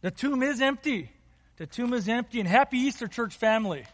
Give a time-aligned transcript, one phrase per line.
[0.00, 1.10] The tomb is empty.
[1.56, 2.38] The tomb is empty.
[2.38, 3.84] And happy Easter, church family.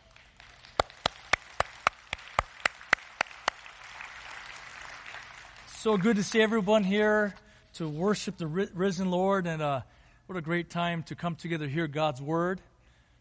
[5.79, 7.35] So good to see everyone here
[7.75, 9.47] to worship the risen Lord.
[9.47, 9.81] And uh,
[10.27, 12.61] what a great time to come together hear God's word.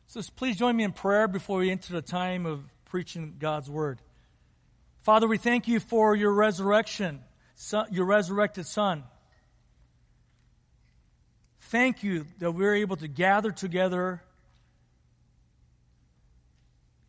[0.07, 3.99] So please join me in prayer before we enter the time of preaching God's word.
[5.03, 7.21] Father, we thank you for your resurrection,
[7.91, 9.03] your resurrected Son
[11.73, 14.21] thank you that we're able to gather together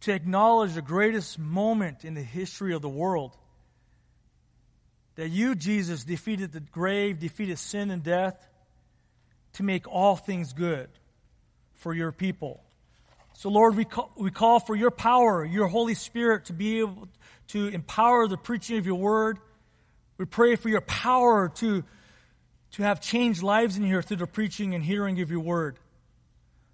[0.01, 3.37] to acknowledge the greatest moment in the history of the world.
[5.17, 8.43] That you, Jesus, defeated the grave, defeated sin and death
[9.53, 10.89] to make all things good
[11.75, 12.63] for your people.
[13.35, 17.09] So, Lord, we call, we call for your power, your Holy Spirit, to be able
[17.49, 19.39] to empower the preaching of your word.
[20.17, 21.85] We pray for your power to
[22.75, 25.79] to have changed lives in here through the preaching and hearing of your word.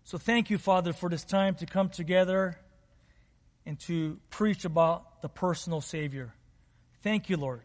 [0.04, 2.58] So thank you, Father, for this time to come together
[3.66, 6.32] and to preach about the personal Savior.
[7.02, 7.60] Thank you, Lord.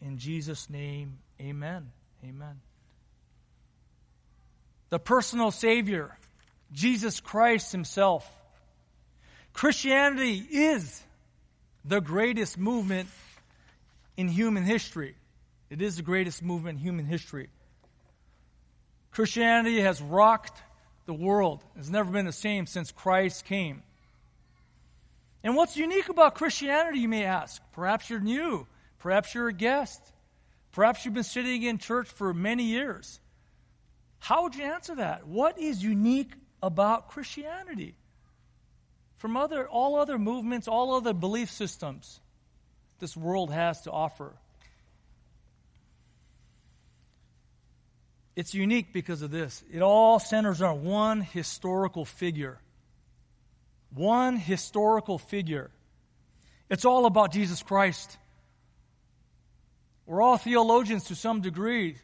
[0.00, 1.90] In Jesus' name, amen.
[2.24, 2.60] Amen.
[4.90, 6.16] The personal Savior,
[6.72, 8.24] Jesus Christ Himself.
[9.52, 11.02] Christianity is
[11.84, 13.08] the greatest movement
[14.16, 15.16] in human history.
[15.68, 17.48] It is the greatest movement in human history.
[19.12, 20.60] Christianity has rocked
[21.06, 21.62] the world.
[21.76, 23.82] It's never been the same since Christ came.
[25.44, 27.60] And what's unique about Christianity, you may ask?
[27.72, 28.66] Perhaps you're new.
[28.98, 30.00] Perhaps you're a guest.
[30.72, 33.20] Perhaps you've been sitting in church for many years.
[34.20, 35.26] How would you answer that?
[35.26, 36.32] What is unique
[36.62, 37.96] about Christianity
[39.16, 42.20] from other, all other movements, all other belief systems
[43.00, 44.32] this world has to offer?
[48.34, 49.62] It's unique because of this.
[49.72, 52.58] It all centers on one historical figure.
[53.94, 55.70] One historical figure.
[56.70, 58.16] It's all about Jesus Christ.
[60.06, 61.96] We're all theologians to some degree.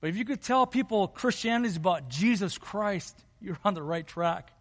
[0.00, 4.06] But if you could tell people Christianity is about Jesus Christ, you're on the right
[4.06, 4.52] track.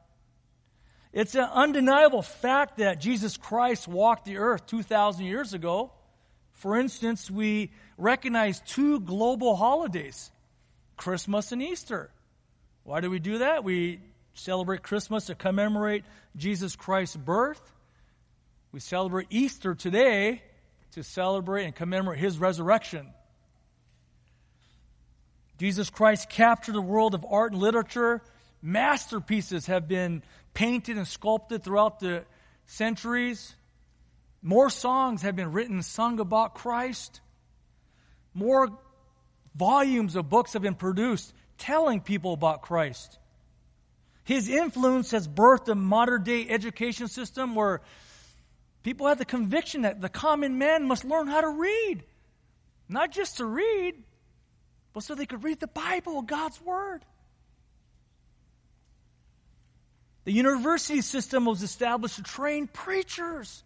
[1.13, 5.91] It's an undeniable fact that Jesus Christ walked the earth 2,000 years ago.
[6.51, 10.29] For instance, we recognize two global holidays
[10.99, 12.11] Christmas and Easter.
[12.83, 13.63] Why do we do that?
[13.63, 14.01] We
[14.33, 16.03] celebrate Christmas to commemorate
[16.35, 17.61] Jesus Christ's birth.
[18.73, 20.41] We celebrate Easter today
[20.91, 23.07] to celebrate and commemorate his resurrection.
[25.57, 28.21] Jesus Christ captured the world of art and literature.
[28.61, 30.21] Masterpieces have been
[30.53, 32.25] painted and sculpted throughout the
[32.65, 33.55] centuries.
[34.41, 37.21] More songs have been written and sung about Christ.
[38.33, 38.77] More
[39.59, 43.19] Volumes of books have been produced telling people about Christ.
[44.23, 47.81] His influence has birthed a modern day education system where
[48.83, 52.03] people have the conviction that the common man must learn how to read.
[52.87, 53.95] Not just to read,
[54.93, 57.03] but so they could read the Bible, God's Word.
[60.23, 63.61] The university system was established to train preachers.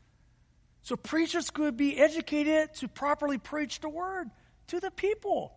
[0.82, 4.32] So preachers could be educated to properly preach the Word
[4.70, 5.54] to the people.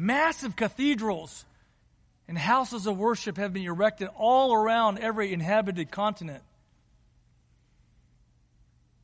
[0.00, 1.44] Massive cathedrals
[2.28, 6.44] and houses of worship have been erected all around every inhabited continent.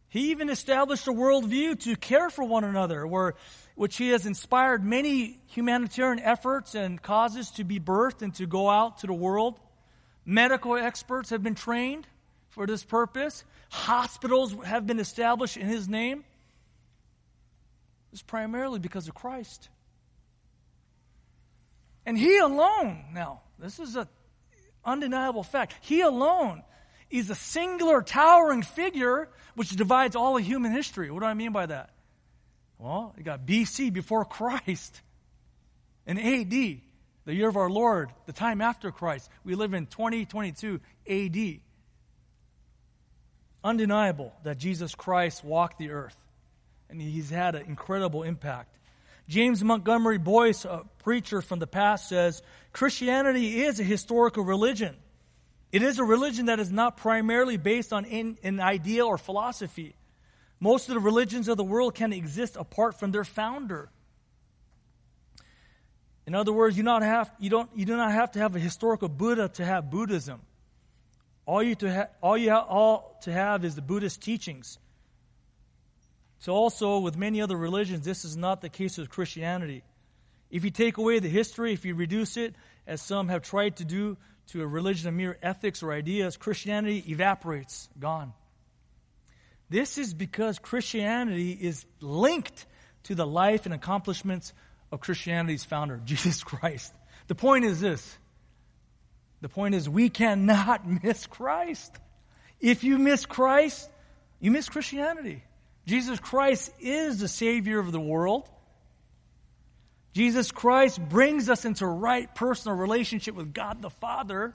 [0.09, 3.35] He even established a worldview to care for one another, where,
[3.75, 8.71] which he has inspired many humanitarian efforts and causes to be birthed and to go
[8.71, 9.59] out to the world.
[10.25, 12.07] Medical experts have been trained
[12.51, 13.43] for this purpose.
[13.69, 16.23] Hospitals have been established in his name.
[18.13, 19.71] It's primarily because of Christ.
[22.07, 24.09] And he alone, now, this is an
[24.85, 26.63] undeniable fact, he alone
[27.11, 31.11] is a singular towering figure which divides all of human history.
[31.11, 31.91] What do I mean by that?
[32.79, 35.01] Well, you got BC before Christ
[36.07, 39.31] and AD, the year of our Lord, the time after Christ.
[39.45, 41.61] We live in 2022 AD.
[43.63, 46.17] Undeniable that Jesus Christ walked the earth
[46.91, 48.77] and he's had an incredible impact.
[49.29, 52.43] James Montgomery Boice, a preacher from the past, says
[52.73, 54.95] Christianity is a historical religion.
[55.73, 59.97] It is a religion that is not primarily based on an idea or philosophy.
[60.61, 63.91] Most of the religions of the world can exist apart from their founder.
[66.27, 68.59] In other words, you, not have, you, don't, you do not have to have a
[68.59, 70.41] historical Buddha to have Buddhism.
[71.45, 74.79] All you, to ha- all you all to have is the Buddhist teachings.
[76.45, 79.83] So, also with many other religions, this is not the case with Christianity.
[80.51, 82.55] If you take away the history, if you reduce it,
[82.87, 84.19] as some have tried to do,
[84.49, 88.35] to a religion of mere ethics or ideas, Christianity evaporates, gone.
[89.71, 92.67] This is because Christianity is linked
[93.05, 94.53] to the life and accomplishments
[94.93, 96.93] of Christianity's founder, Jesus Christ.
[97.27, 98.19] The point is this.
[99.41, 101.97] The point is we cannot miss Christ.
[102.61, 103.89] If you miss Christ,
[104.41, 105.43] you miss Christianity.
[105.87, 108.49] Jesus Christ is the Savior of the world.
[110.13, 114.55] Jesus Christ brings us into right personal relationship with God the Father.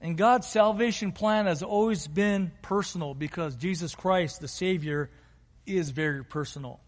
[0.00, 5.10] And God's salvation plan has always been personal because Jesus Christ, the Savior,
[5.66, 6.78] is very personal.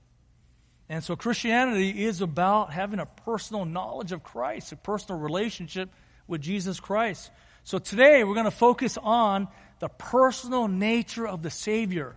[0.89, 5.91] And so Christianity is about having a personal knowledge of Christ, a personal relationship
[6.27, 7.31] with Jesus Christ.
[7.65, 9.49] So today we're going to focus on
[9.81, 12.15] the personal nature of the Savior.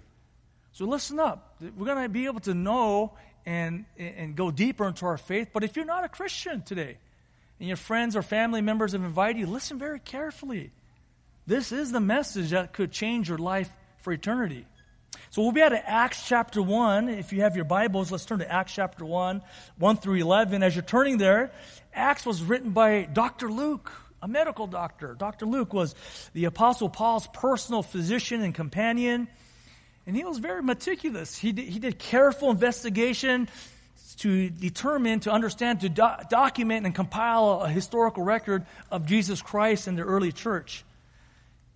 [0.73, 1.55] So listen up.
[1.61, 3.13] We're going to be able to know
[3.45, 5.49] and, and go deeper into our faith.
[5.53, 6.97] But if you're not a Christian today,
[7.59, 10.71] and your friends or family members have invited you, listen very carefully.
[11.47, 13.69] This is the message that could change your life
[13.99, 14.65] for eternity.
[15.29, 17.09] So we'll be at Acts chapter 1.
[17.09, 19.41] If you have your Bibles, let's turn to Acts chapter 1,
[19.77, 20.63] 1 through 11.
[20.63, 21.51] As you're turning there,
[21.93, 23.49] Acts was written by Dr.
[23.49, 23.91] Luke,
[24.23, 25.15] a medical doctor.
[25.19, 25.45] Dr.
[25.45, 25.93] Luke was
[26.31, 29.27] the Apostle Paul's personal physician and companion,
[30.07, 31.37] and he was very meticulous.
[31.37, 33.49] He did, he did careful investigation
[34.19, 39.87] to determine, to understand, to do- document and compile a historical record of Jesus Christ
[39.87, 40.85] and the early church.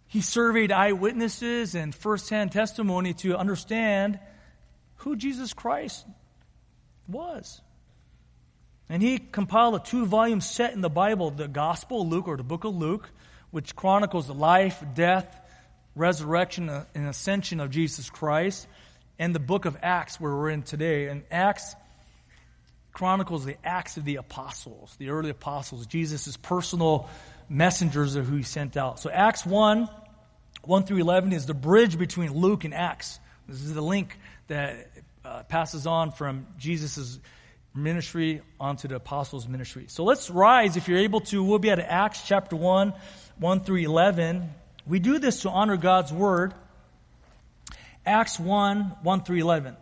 [0.08, 4.20] He surveyed eyewitnesses and firsthand testimony to understand
[4.98, 6.06] who Jesus Christ
[7.10, 7.60] was.
[8.90, 12.38] And he compiled a two volume set in the Bible, the Gospel of Luke, or
[12.38, 13.10] the book of Luke,
[13.52, 15.42] which chronicles the life, death,
[15.96, 18.68] resurrection, uh, and ascension of Jesus Christ,
[19.20, 21.08] and the book of Acts, where we're in today.
[21.08, 21.76] And Acts
[22.94, 27.08] chronicles the acts of the apostles, the early apostles, Jesus' personal
[27.48, 29.00] messengers of who he sent out.
[29.00, 29.88] So Acts 1,
[30.64, 33.20] 1 through 11 is the bridge between Luke and Acts.
[33.48, 34.18] This is the link
[34.48, 34.90] that
[35.24, 37.20] uh, passes on from Jesus'
[37.78, 39.86] ministry onto the apostles' ministry.
[39.88, 41.44] So let's rise, if you're able to.
[41.44, 42.94] We'll be at Acts chapter 1,
[43.38, 44.50] 1 through 11.
[44.86, 46.54] We do this to honor God's word.
[48.06, 49.78] Acts 1, 1 through 11.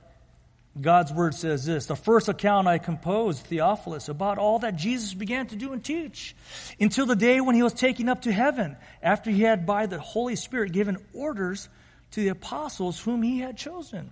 [0.80, 5.48] God's word says this The first account I composed, Theophilus, about all that Jesus began
[5.48, 6.36] to do and teach,
[6.80, 10.00] until the day when he was taken up to heaven, after he had by the
[10.00, 11.69] Holy Spirit given orders
[12.12, 14.12] to the apostles whom he had chosen.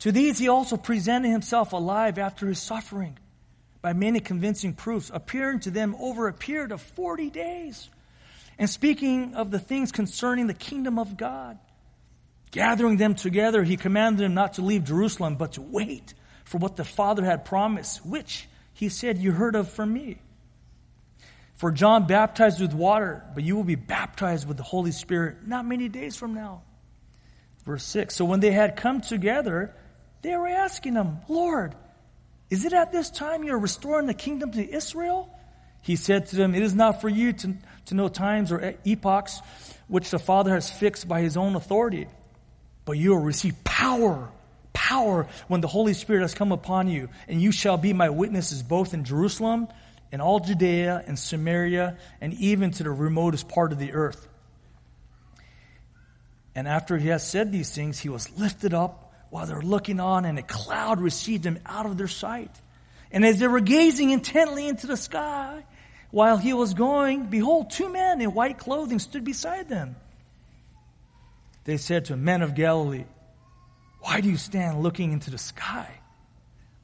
[0.00, 3.18] To these he also presented himself alive after his suffering
[3.82, 7.88] by many convincing proofs, appearing to them over a period of 40 days,
[8.58, 11.58] and speaking of the things concerning the kingdom of God.
[12.50, 16.14] Gathering them together, he commanded them not to leave Jerusalem, but to wait
[16.44, 20.18] for what the Father had promised, which he said, You heard of from me.
[21.54, 25.66] For John baptized with water, but you will be baptized with the Holy Spirit not
[25.66, 26.62] many days from now.
[27.64, 29.74] Verse 6 So when they had come together,
[30.22, 31.74] they were asking him, Lord,
[32.50, 35.28] is it at this time you are restoring the kingdom to Israel?
[35.82, 37.54] He said to them, It is not for you to,
[37.86, 39.40] to know times or epochs
[39.88, 42.06] which the Father has fixed by his own authority,
[42.84, 44.28] but you will receive power,
[44.72, 48.62] power when the Holy Spirit has come upon you, and you shall be my witnesses
[48.62, 49.68] both in Jerusalem
[50.12, 54.28] and all Judea and Samaria and even to the remotest part of the earth.
[56.54, 60.24] And after he has said these things, he was lifted up while they're looking on,
[60.24, 62.50] and a cloud received them out of their sight.
[63.10, 65.64] And as they were gazing intently into the sky,
[66.10, 69.96] while he was going, behold, two men in white clothing stood beside them.
[71.64, 73.04] They said to him, Men of Galilee,
[74.00, 75.88] why do you stand looking into the sky?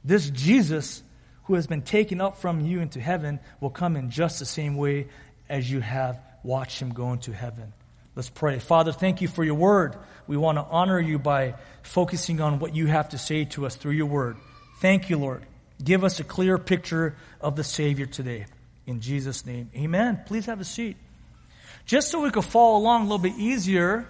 [0.05, 1.03] This Jesus,
[1.45, 4.76] who has been taken up from you into heaven, will come in just the same
[4.76, 5.09] way
[5.49, 7.73] as you have watched him go into heaven.
[8.16, 8.58] Let's pray.
[8.58, 9.94] Father, thank you for your word.
[10.26, 13.76] We want to honor you by focusing on what you have to say to us
[13.76, 14.38] through your word.
[14.80, 15.44] Thank you, Lord.
[15.85, 18.46] Give us a clear picture of the Savior today.
[18.87, 20.23] In Jesus' name, amen.
[20.26, 20.96] Please have a seat.
[21.85, 24.06] Just so we could follow along a little bit easier,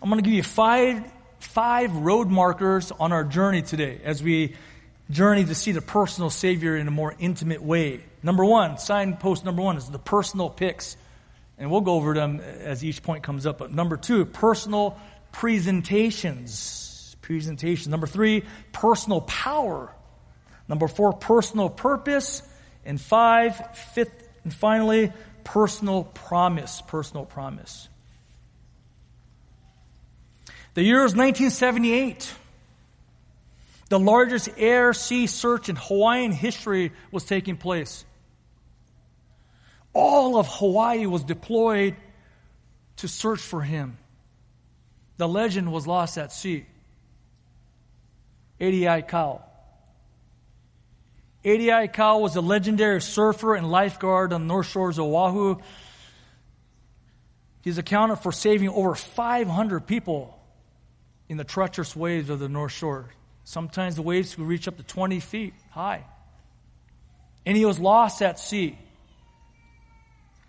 [0.00, 1.02] I'm going to give you five,
[1.40, 4.54] five road markers on our journey today as we
[5.10, 8.04] journey to see the personal Savior in a more intimate way.
[8.22, 10.96] Number one, signpost number one is the personal picks.
[11.58, 13.58] And we'll go over them as each point comes up.
[13.58, 14.98] But number two, personal
[15.32, 17.16] presentations.
[17.20, 17.90] Presentation.
[17.90, 19.94] Number three, personal power.
[20.68, 22.42] Number four, personal purpose.
[22.84, 25.12] And five, fifth, and finally,
[25.44, 26.82] personal promise.
[26.82, 27.88] Personal promise.
[30.74, 32.34] The year is 1978.
[33.90, 38.06] The largest air sea search in Hawaiian history was taking place.
[39.94, 41.96] All of Hawaii was deployed
[42.96, 43.98] to search for him.
[45.16, 46.66] The legend was lost at sea.
[48.60, 49.42] Eddie Aikau.
[51.44, 55.56] Eddie Aikau was a legendary surfer and lifeguard on the north shores of Oahu.
[57.62, 60.38] He's accounted for saving over 500 people
[61.28, 63.08] in the treacherous waves of the North Shore.
[63.44, 66.04] Sometimes the waves could reach up to 20 feet high.
[67.46, 68.78] And he was lost at sea.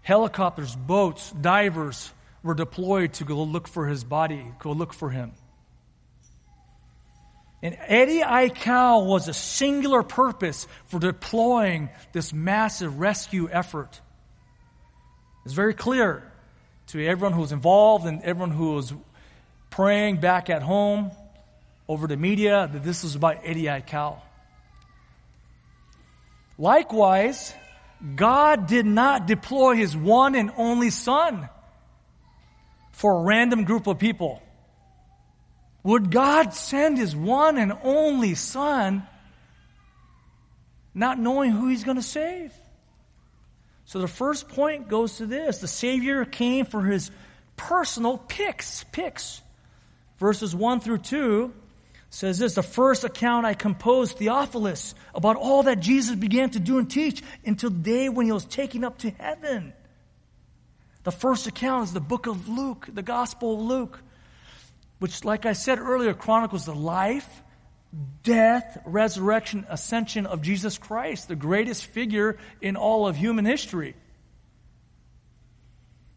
[0.03, 2.11] Helicopters, boats, divers
[2.43, 5.31] were deployed to go look for his body, go look for him.
[7.61, 14.01] And Eddie Aikau was a singular purpose for deploying this massive rescue effort.
[15.45, 16.29] It's very clear
[16.87, 18.93] to everyone who was involved and everyone who was
[19.69, 21.11] praying back at home
[21.87, 24.19] over the media that this was about Eddie Aikau.
[26.57, 27.53] Likewise,
[28.15, 31.47] God did not deploy his one and only son
[32.91, 34.41] for a random group of people.
[35.83, 39.07] Would God send his one and only son
[40.93, 42.53] not knowing who he's going to save?
[43.85, 47.11] So the first point goes to this the Savior came for his
[47.55, 48.83] personal picks.
[48.91, 49.41] Picks.
[50.19, 51.53] Verses 1 through 2
[52.13, 56.77] says this The first account I composed, Theophilus, about all that Jesus began to do
[56.77, 59.73] and teach until the day when he was taken up to heaven.
[61.03, 63.99] The first account is the book of Luke, the Gospel of Luke,
[64.99, 67.27] which, like I said earlier, chronicles the life,
[68.21, 73.95] death, resurrection, ascension of Jesus Christ, the greatest figure in all of human history.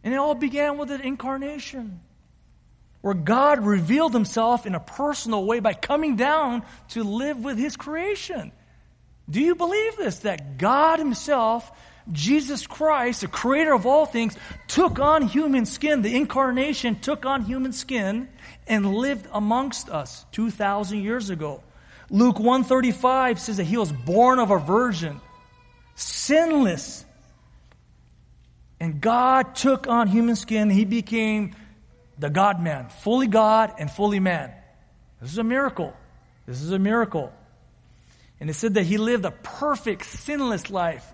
[0.05, 2.01] And it all began with an incarnation,
[3.07, 7.77] where God revealed himself in a personal way by coming down to live with his
[7.77, 8.51] creation.
[9.31, 10.19] Do you believe this?
[10.19, 11.71] That God himself,
[12.11, 14.37] Jesus Christ, the creator of all things,
[14.67, 16.03] took on human skin.
[16.03, 18.29] The incarnation took on human skin
[18.67, 21.63] and lived amongst us 2,000 years ago.
[22.11, 25.21] Luke 135 says that he was born of a virgin,
[25.95, 27.05] sinless.
[28.81, 30.71] And God took on human skin.
[30.71, 31.55] He became
[32.19, 34.53] the God man, fully God and fully man.
[35.21, 35.95] This is a miracle.
[36.47, 37.33] This is a miracle.
[38.41, 41.07] And it said that he lived a perfect, sinless life,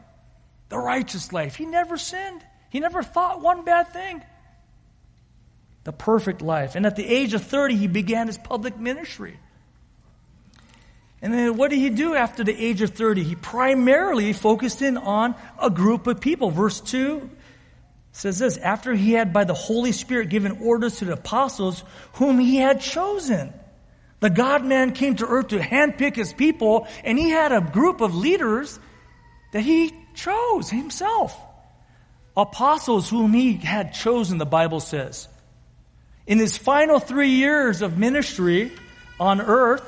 [0.68, 1.56] the righteous life.
[1.56, 4.22] He never sinned, he never thought one bad thing.
[5.84, 6.76] The perfect life.
[6.76, 9.36] And at the age of 30, he began his public ministry.
[11.20, 13.24] And then what did he do after the age of 30?
[13.24, 16.50] He primarily focused in on a group of people.
[16.50, 17.30] Verse 2
[18.12, 21.82] says this After he had by the Holy Spirit given orders to the apostles
[22.14, 23.52] whom he had chosen.
[24.20, 28.00] The God man came to earth to handpick his people, and he had a group
[28.00, 28.78] of leaders
[29.52, 31.36] that he chose himself.
[32.36, 35.28] Apostles whom he had chosen, the Bible says.
[36.26, 38.70] In his final three years of ministry
[39.18, 39.82] on earth,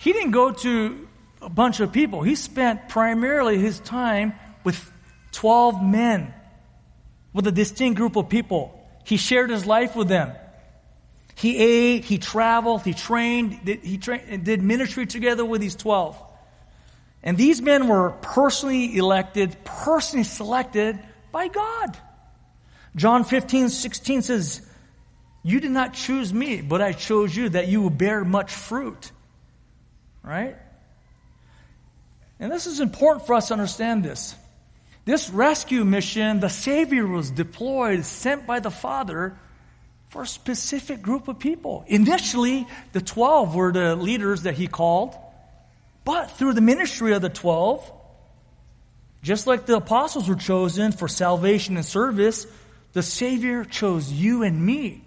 [0.00, 1.08] he didn't go to
[1.40, 2.22] a bunch of people.
[2.22, 4.92] He spent primarily his time with
[5.32, 6.34] 12 men,
[7.32, 8.74] with a distinct group of people.
[9.04, 10.32] He shared his life with them.
[11.34, 16.20] He ate, he traveled, he trained, he did ministry together with these 12.
[17.22, 20.98] And these men were personally elected, personally selected
[21.30, 21.96] by God.
[22.96, 24.68] John 15, 16 says,
[25.44, 29.12] You did not choose me, but I chose you that you will bear much fruit
[30.28, 30.56] right?
[32.38, 34.36] And this is important for us to understand this.
[35.08, 39.38] This rescue mission, the Savior was deployed, sent by the Father
[40.10, 41.82] for a specific group of people.
[41.86, 45.16] Initially, the 12 were the leaders that he called,
[46.04, 47.90] but through the ministry of the 12,
[49.22, 52.46] just like the apostles were chosen for salvation and service,
[52.92, 55.02] the Savior chose you and me,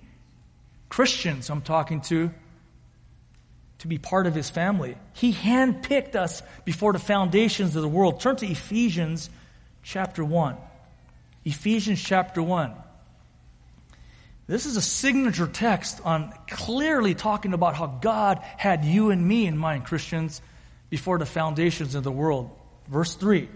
[0.89, 2.31] Christians, I'm talking to,
[3.77, 4.97] to be part of his family.
[5.13, 8.19] He handpicked us before the foundations of the world.
[8.19, 9.29] Turn to Ephesians
[9.83, 10.57] chapter 1.
[11.45, 12.73] Ephesians chapter 1.
[14.47, 19.47] This is a signature text on clearly talking about how God had you and me
[19.47, 20.41] in mind, Christians,
[20.89, 22.51] before the foundations of the world.
[22.87, 23.47] Verse 3,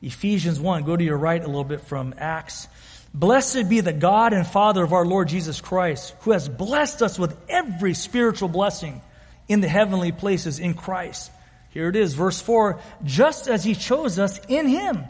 [0.00, 0.84] Ephesians 1.
[0.84, 2.68] Go to your right a little bit from Acts.
[3.12, 7.18] Blessed be the God and Father of our Lord Jesus Christ, who has blessed us
[7.18, 9.00] with every spiritual blessing
[9.48, 11.32] in the heavenly places in Christ.
[11.70, 15.04] Here it is, verse 4 just as he chose us in him.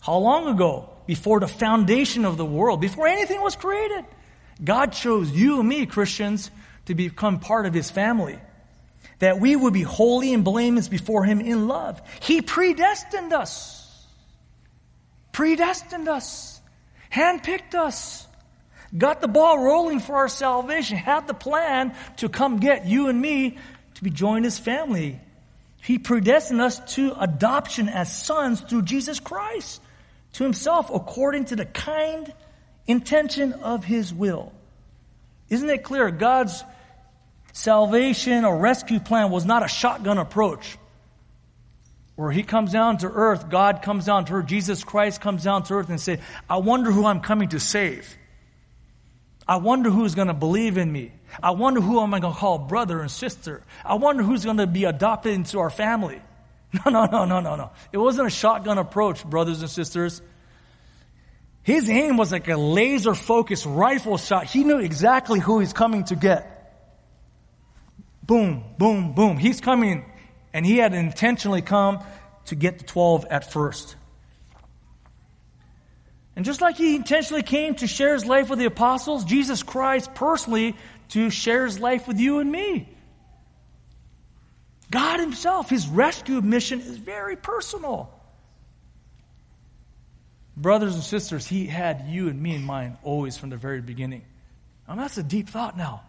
[0.00, 0.88] How long ago?
[1.06, 4.04] Before the foundation of the world, before anything was created.
[4.62, 6.50] God chose you and me, Christians,
[6.86, 8.38] to become part of his family.
[9.20, 12.00] that we would be holy and blameless before Him in love.
[12.20, 14.06] He predestined us.
[15.32, 16.60] Predestined us.
[17.12, 18.26] Handpicked us.
[18.96, 20.96] Got the ball rolling for our salvation.
[20.96, 23.58] Had the plan to come get you and me
[23.94, 25.20] to be joined His family.
[25.82, 29.82] He predestined us to adoption as sons through Jesus Christ
[30.34, 32.32] to Himself according to the kind
[32.86, 34.52] intention of His will.
[35.48, 36.10] Isn't it clear?
[36.10, 36.62] God's
[37.52, 40.78] salvation or rescue plan was not a shotgun approach
[42.20, 45.62] where he comes down to earth, God comes down to earth, Jesus Christ comes down
[45.62, 46.20] to earth and say,
[46.50, 48.14] I wonder who I'm coming to save.
[49.48, 51.12] I wonder who's going to believe in me.
[51.42, 53.62] I wonder who am I going to call brother and sister.
[53.86, 56.20] I wonder who's going to be adopted into our family.
[56.84, 57.70] No, no, no, no, no, no.
[57.90, 60.22] It wasn't a shotgun approach, brothers and sisters.
[61.62, 64.46] His aim was like a laser focused rifle shot.
[64.46, 66.60] He knew exactly who he's coming to get
[68.30, 69.38] boom, boom, boom.
[69.38, 70.04] He's coming,
[70.52, 71.98] and he had intentionally come
[72.44, 73.96] to get the 12 at first.
[76.36, 80.14] And just like he intentionally came to share his life with the apostles, Jesus Christ
[80.14, 80.76] personally
[81.08, 82.88] to share his life with you and me.
[84.90, 88.12] God himself, his rescue mission is very personal.
[90.56, 94.22] Brothers and sisters, he had you and me in mind always from the very beginning.
[94.88, 96.02] That's a deep thought now.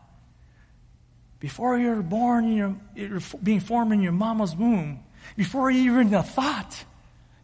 [1.39, 5.03] Before you were born, you're, you're being formed in your mama's womb.
[5.37, 6.83] Before you even a thought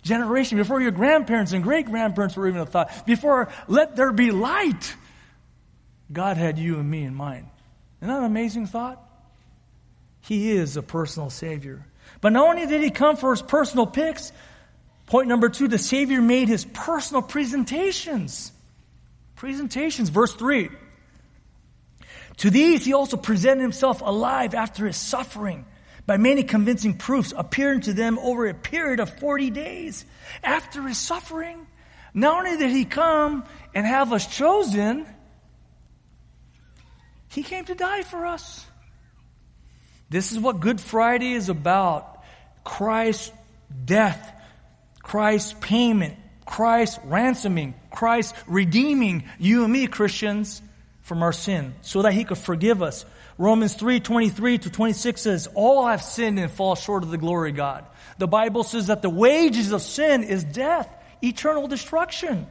[0.01, 4.31] generation, before your grandparents and great grandparents were even a thought, before let there be
[4.31, 4.95] light,
[6.11, 7.47] God had you and me in mind.
[8.01, 9.03] Isn't that an amazing thought?
[10.27, 11.85] He is a personal Savior.
[12.19, 14.33] But not only did He come for His personal picks,
[15.05, 18.51] point number two, the Savior made His personal presentations.
[19.35, 20.69] Presentations, verse 3.
[22.37, 25.65] To these he also presented himself alive after his suffering
[26.05, 30.05] by many convincing proofs, appearing to them over a period of 40 days.
[30.43, 31.65] After his suffering,
[32.13, 35.07] not only did he come and have us chosen,
[37.29, 38.66] he came to die for us.
[40.09, 42.23] This is what Good Friday is about
[42.63, 43.31] Christ's
[43.85, 44.33] death,
[45.01, 46.15] Christ's payment,
[46.45, 50.61] Christ's ransoming, Christ redeeming you and me, Christians
[51.01, 53.05] from our sin so that he could forgive us.
[53.37, 57.51] Romans 3, 23 to 26 says, all have sinned and fall short of the glory
[57.51, 57.85] of God.
[58.17, 60.89] The Bible says that the wages of sin is death,
[61.21, 62.47] eternal destruction.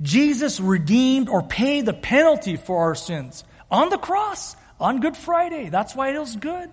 [0.00, 5.68] Jesus redeemed or paid the penalty for our sins on the cross on Good Friday.
[5.68, 6.70] That's why it was good.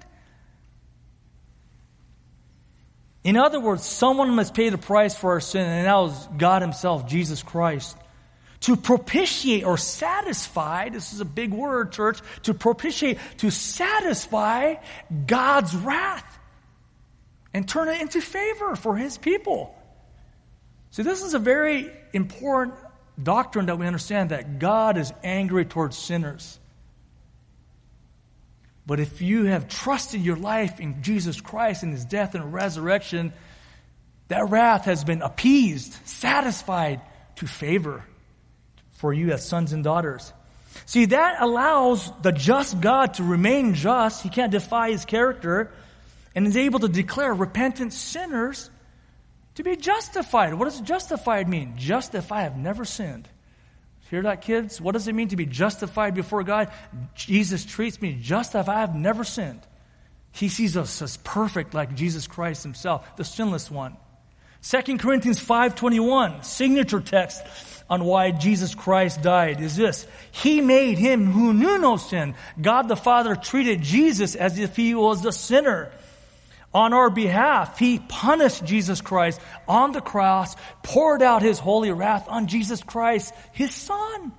[3.23, 6.61] In other words, someone must pay the price for our sin, and that was God
[6.61, 7.97] Himself, Jesus Christ
[8.61, 14.75] to propitiate or satisfy, this is a big word, church, to propitiate, to satisfy
[15.27, 16.39] God's wrath
[17.53, 19.75] and turn it into favor for his people.
[20.91, 22.75] See, this is a very important
[23.21, 26.59] doctrine that we understand that God is angry towards sinners.
[28.89, 33.33] But if you have trusted your life in Jesus Christ and his death and resurrection,
[34.29, 36.99] that wrath has been appeased, satisfied
[37.35, 38.03] to favor
[38.93, 40.33] for you as sons and daughters.
[40.87, 44.23] See, that allows the just God to remain just.
[44.23, 45.71] He can't defy his character
[46.33, 48.71] and is able to declare repentant sinners
[49.53, 50.55] to be justified.
[50.55, 51.75] What does justified mean?
[51.77, 53.29] Just if I have never sinned.
[54.09, 54.81] Hear that, kids?
[54.81, 56.71] What does it mean to be justified before God?
[57.13, 59.61] Jesus treats me just as I have never sinned.
[60.31, 63.97] He sees us as perfect like Jesus Christ himself, the sinless one.
[64.63, 67.43] 2 Corinthians 5.21, signature text
[67.89, 70.05] on why Jesus Christ died is this.
[70.31, 72.35] He made him who knew no sin.
[72.59, 75.91] God the Father treated Jesus as if he was a sinner.
[76.73, 82.27] On our behalf, he punished Jesus Christ on the cross, poured out his holy wrath
[82.27, 84.31] on Jesus Christ, his son.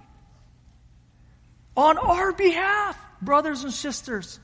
[1.76, 4.38] On our behalf, brothers and sisters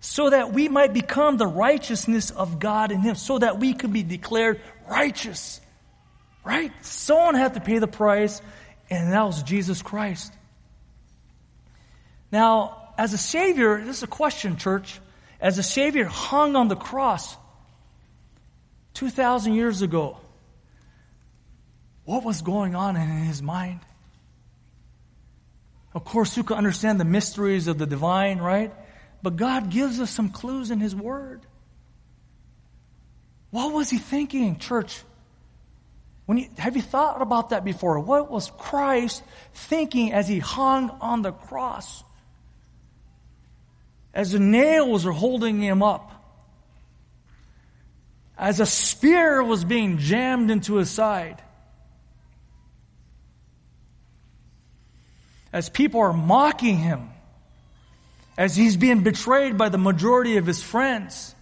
[0.00, 3.92] so that we might become the righteousness of God in Him, so that we could
[3.92, 5.60] be declared righteous.
[6.44, 6.72] Right?
[6.84, 8.40] Someone had to pay the price,
[8.90, 10.32] and that was Jesus Christ.
[12.30, 15.00] Now, as a Savior, this is a question, church.
[15.40, 17.36] As the Savior hung on the cross
[18.94, 20.18] 2,000 years ago,
[22.04, 23.80] what was going on in his mind?
[25.94, 28.72] Of course, you can understand the mysteries of the divine, right?
[29.22, 31.42] But God gives us some clues in His Word.
[33.50, 35.02] What was He thinking, church?
[36.26, 37.98] When you, have you thought about that before?
[38.00, 39.22] What was Christ
[39.54, 42.04] thinking as he hung on the cross?
[44.14, 46.12] As the nails are holding him up,
[48.36, 51.42] as a spear was being jammed into his side,
[55.52, 57.10] as people are mocking him,
[58.36, 61.34] as he's being betrayed by the majority of his friends,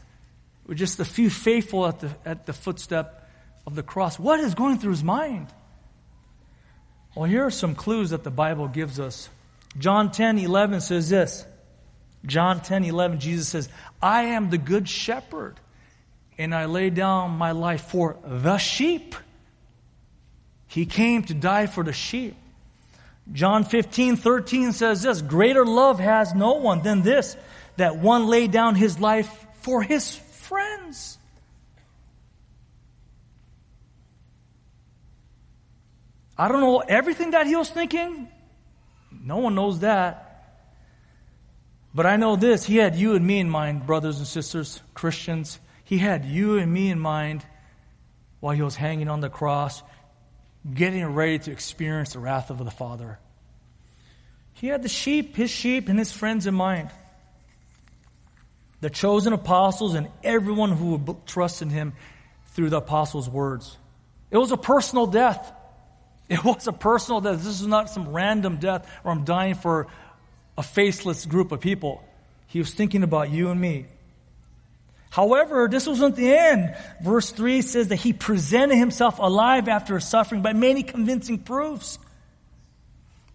[0.67, 3.29] with just a few faithful at the, at the footstep
[3.67, 4.19] of the cross.
[4.19, 5.49] What is going through his mind?
[7.15, 9.29] Well, here are some clues that the Bible gives us.
[9.79, 11.45] John 10 11 says this.
[12.27, 13.69] John 10 11, Jesus says,
[14.03, 15.55] I am the good shepherd,
[16.37, 19.15] and I lay down my life for the sheep.
[20.67, 22.35] He came to die for the sheep.
[23.33, 27.37] John 15 13 says this Greater love has no one than this,
[27.77, 31.19] that one lay down his life for his friends.
[36.39, 38.29] I don't know everything that he was thinking.
[39.11, 40.26] No one knows that.
[41.97, 45.59] But I know this he had you and me in mind, brothers and sisters, Christians.
[45.83, 47.43] He had you and me in mind
[48.39, 49.83] while he was hanging on the cross,
[50.75, 53.19] getting ready to experience the wrath of the Father.
[54.53, 56.91] He had the sheep, his sheep, and his friends in mind.
[58.83, 61.95] The chosen apostles and everyone who would trust in him
[62.49, 63.75] through the apostles' words.
[64.31, 65.51] It was a personal death.
[66.29, 67.39] It was a personal death.
[67.39, 69.87] This is not some random death where I'm dying for
[70.57, 72.03] a faceless group of people.
[72.47, 73.87] He was thinking about you and me.
[75.11, 76.77] However, this wasn't the end.
[77.03, 81.99] Verse 3 says that he presented himself alive after his suffering by many convincing proofs.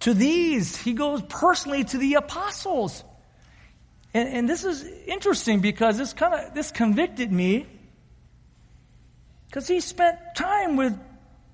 [0.02, 3.04] To these, he goes personally to the apostles.
[4.14, 7.66] And, and this is interesting because this kind of this convicted me
[9.48, 10.98] because he spent time with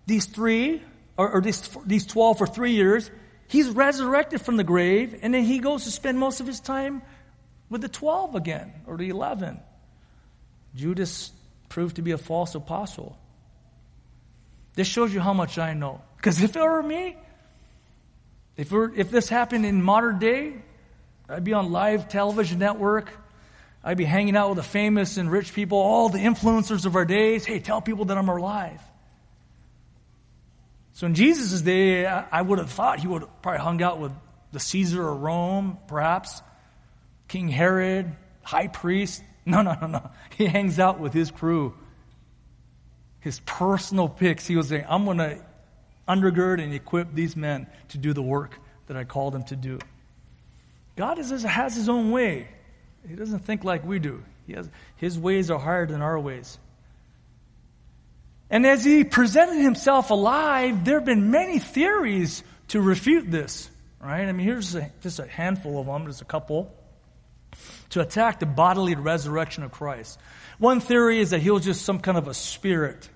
[0.06, 0.82] these three
[1.18, 3.10] or, or these, these 12 for three years.
[3.48, 7.02] He's resurrected from the grave, and then he goes to spend most of his time
[7.70, 9.60] with the 12 again, or the 11.
[10.76, 11.32] Judas
[11.70, 13.18] proved to be a false apostle.
[14.76, 16.02] This shows you how much I know.
[16.18, 17.18] Because if it were me,
[18.58, 20.54] if, if this happened in modern day,
[21.30, 23.12] I'd be on live television network.
[23.84, 27.06] I'd be hanging out with the famous and rich people, all the influencers of our
[27.06, 27.46] days.
[27.46, 28.82] Hey, tell people that I'm alive.
[30.98, 34.12] So in Jesus' day, I would have thought he would have probably hung out with
[34.52, 36.42] the Caesar of Rome, perhaps,
[37.28, 39.24] King Herod, high priest.
[39.46, 40.10] No, no, no, no.
[40.36, 41.74] He hangs out with his crew,
[43.22, 44.46] his personal picks.
[44.46, 45.40] He was saying, I'm going to
[46.06, 49.80] undergird and equip these men to do the work that I called them to do.
[50.98, 52.50] God is, has his own way.
[53.08, 54.22] He doesn't think like we do.
[54.48, 56.60] He has, his ways are higher than our ways.
[58.50, 63.70] And as he presented himself alive, there have been many theories to refute this,
[64.02, 64.28] right?
[64.28, 66.74] I mean, here's a, just a handful of them, there's a couple,
[67.90, 70.20] to attack the bodily resurrection of Christ.
[70.60, 73.10] One theory is that he was just some kind of a spirit.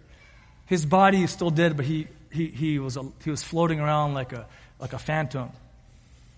[0.65, 4.13] His body is still dead, but he, he, he, was, a, he was floating around
[4.13, 4.48] like a,
[4.80, 5.52] like a phantom.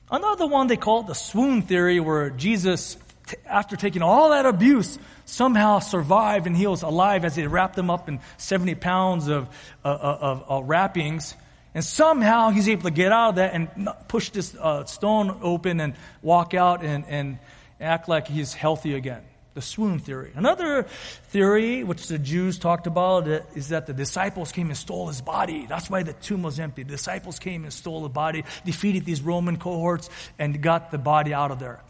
[0.10, 2.98] Another one they call the swoon theory, where Jesus,
[3.46, 7.90] after taking all that abuse, somehow survived and he was alive as they wrapped him
[7.90, 9.48] up in 70 pounds of,
[9.84, 11.36] uh, uh, of, of wrappings.
[11.74, 15.80] And somehow he's able to get out of that and push this uh, stone open
[15.80, 17.40] and walk out and, and
[17.82, 19.24] act like he's healthy again.
[19.56, 20.32] The swoon theory.
[20.34, 20.84] Another
[21.30, 25.68] theory, which the Jews talked about, is that the disciples came and stole his body.
[25.68, 26.82] That's why the tomb was empty.
[26.82, 30.10] The disciples came and stole the body, defeated these Roman cohorts,
[30.40, 31.82] and got the body out of there.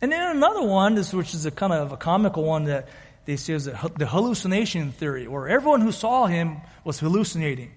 [0.00, 2.88] And then another one, which is a kind of a comical one that
[3.24, 7.70] they say is the hallucination theory, where everyone who saw him was hallucinating.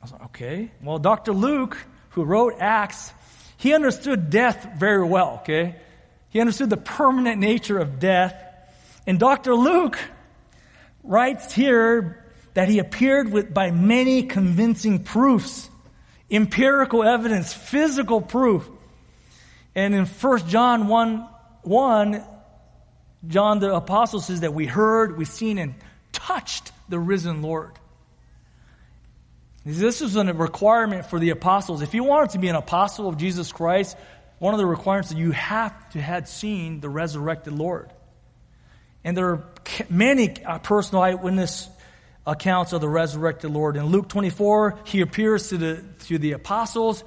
[0.00, 0.70] I was like, okay.
[0.82, 1.32] Well, Dr.
[1.32, 1.76] Luke,
[2.10, 3.12] who wrote Acts,
[3.58, 5.76] he understood death very well, okay?
[6.30, 8.34] He understood the permanent nature of death.
[9.06, 9.54] And Dr.
[9.54, 9.98] Luke
[11.04, 15.68] writes here that he appeared with, by many convincing proofs,
[16.30, 18.68] empirical evidence, physical proof
[19.74, 21.28] and in 1 John 1
[21.62, 22.24] 1,
[23.26, 25.74] John the Apostle says that we heard, we've seen, and
[26.12, 27.72] touched the risen Lord.
[29.64, 31.82] This is a requirement for the apostles.
[31.82, 33.96] If you wanted to be an apostle of Jesus Christ,
[34.38, 37.90] one of the requirements that you have to have seen the resurrected Lord.
[39.04, 39.50] And there are
[39.90, 41.68] many uh, personal eyewitness
[42.26, 43.76] accounts of the resurrected Lord.
[43.76, 47.04] In Luke 24, he appears to the, to the apostles,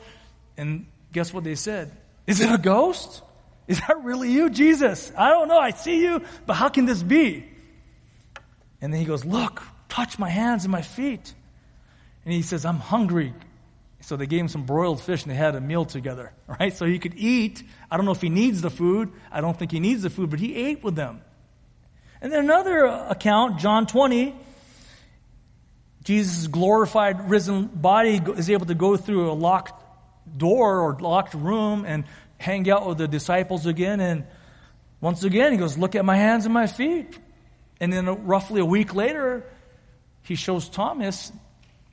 [0.56, 1.92] and guess what they said?
[2.26, 3.22] Is it a ghost?
[3.68, 5.12] Is that really you, Jesus?
[5.18, 5.58] I don't know.
[5.58, 7.46] I see you, but how can this be?
[8.82, 11.34] And then he goes, Look, touch my hands and my feet.
[12.26, 13.34] And he says, I'm hungry.
[14.02, 16.76] So they gave him some broiled fish and they had a meal together, right?
[16.76, 17.64] So he could eat.
[17.90, 19.12] I don't know if he needs the food.
[19.32, 21.22] I don't think he needs the food, but he ate with them.
[22.22, 24.36] And then another uh, account, John 20,
[26.04, 29.83] Jesus' glorified risen body is able to go through a locked
[30.38, 32.06] door or locked room and
[32.38, 34.00] hang out with the disciples again.
[34.00, 34.26] And
[35.02, 37.18] once again, he goes, Look at my hands and my feet.
[37.80, 39.44] And then roughly a week later,
[40.24, 41.32] he shows Thomas,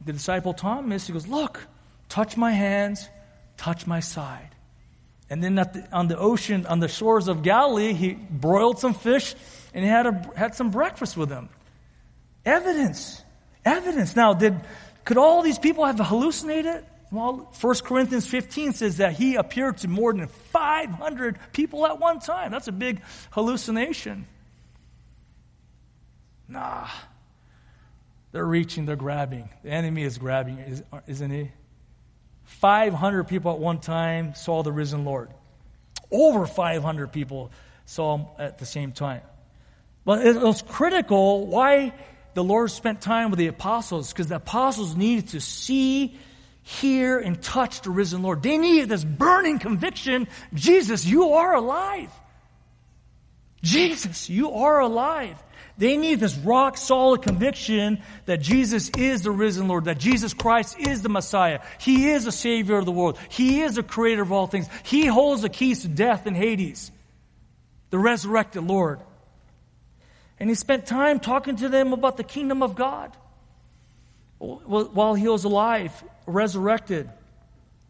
[0.05, 1.61] the disciple Thomas, he goes, Look,
[2.09, 3.09] touch my hands,
[3.57, 4.51] touch my side.
[5.29, 9.35] And then the, on the ocean, on the shores of Galilee, he broiled some fish
[9.73, 11.49] and he had, a, had some breakfast with them.
[12.45, 13.23] Evidence.
[13.65, 14.17] Evidence.
[14.17, 14.61] Now, did,
[15.05, 16.85] could all these people have hallucinated?
[17.13, 22.21] Well, 1 Corinthians 15 says that he appeared to more than 500 people at one
[22.21, 22.53] time.
[22.53, 24.27] That's a big hallucination.
[26.49, 26.87] Nah.
[28.33, 29.49] They're reaching, they're grabbing.
[29.65, 31.51] The enemy is grabbing, isn't he?
[32.45, 35.31] 500 people at one time saw the risen Lord.
[36.13, 37.51] Over 500 people
[37.87, 39.23] saw him at the same time.
[40.05, 41.93] But it was critical why
[42.35, 46.17] the Lord spent time with the apostles, because the apostles needed to see,
[46.63, 48.43] hear, and touch the risen Lord.
[48.43, 52.11] They need this burning conviction Jesus, you are alive.
[53.63, 55.43] Jesus, you are alive.
[55.77, 60.79] They need this rock solid conviction that Jesus is the risen Lord, that Jesus Christ
[60.79, 61.61] is the Messiah.
[61.79, 63.19] He is the Savior of the world.
[63.31, 64.69] He is the creator of all things.
[64.83, 66.91] He holds the keys to death and Hades,
[67.89, 69.01] the resurrected Lord.
[70.39, 73.17] And he spent time talking to them about the kingdom of God
[74.39, 75.93] while he was alive,
[76.27, 77.11] resurrected.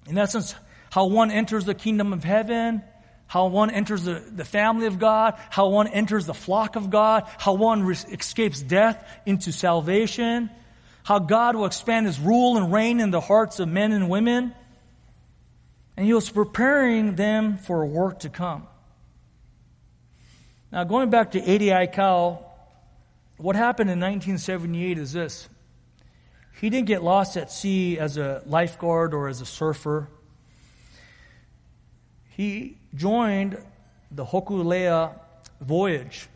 [0.07, 0.55] In essence,
[0.91, 2.83] how one enters the kingdom of heaven,
[3.27, 7.29] how one enters the, the family of God, how one enters the flock of God,
[7.39, 10.51] how one re- escapes death into salvation,
[11.05, 14.53] how God will expand his rule and reign in the hearts of men and women.
[15.97, 18.67] And he was preparing them for a work to come.
[20.73, 22.43] Now, going back to Eddie Aikau,
[23.37, 25.49] what happened in 1978 is this.
[26.61, 30.09] He didn't get lost at sea as a lifeguard or as a surfer.
[32.37, 33.57] He joined
[34.11, 35.19] the Hokulea
[35.63, 36.29] voyage.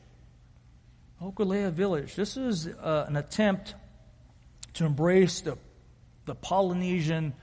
[1.21, 2.15] Hokulea village.
[2.15, 3.75] This is uh, an attempt
[4.75, 5.59] to embrace the,
[6.25, 7.35] the Polynesian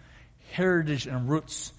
[0.51, 1.73] heritage and roots.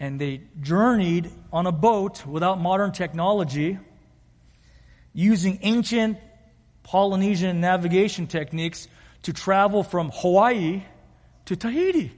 [0.00, 3.78] And they journeyed on a boat without modern technology,
[5.14, 6.18] using ancient
[6.82, 8.88] Polynesian navigation techniques
[9.26, 10.84] to travel from Hawaii
[11.46, 12.12] to Tahiti.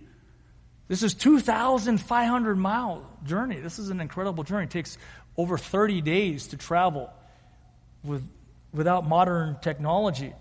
[0.88, 3.56] This is 2,500 mile journey.
[3.60, 4.64] This is an incredible journey.
[4.64, 4.98] It takes
[5.34, 7.08] over 30 days to travel
[8.04, 8.28] with,
[8.74, 10.34] without modern technology.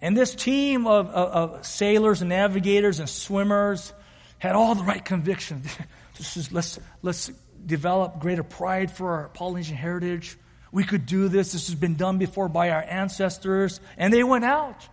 [0.00, 3.92] And this team of, of, of sailors and navigators and swimmers
[4.38, 5.66] had all the right convictions.
[6.16, 7.26] this is, let's, let's
[7.66, 10.38] develop greater pride for our Polynesian heritage.
[10.70, 11.50] We could do this.
[11.50, 13.80] This has been done before by our ancestors.
[13.96, 14.88] And they went out.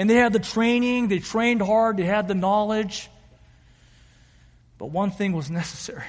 [0.00, 1.08] And they had the training.
[1.08, 1.98] They trained hard.
[1.98, 3.10] They had the knowledge.
[4.78, 6.06] But one thing was necessary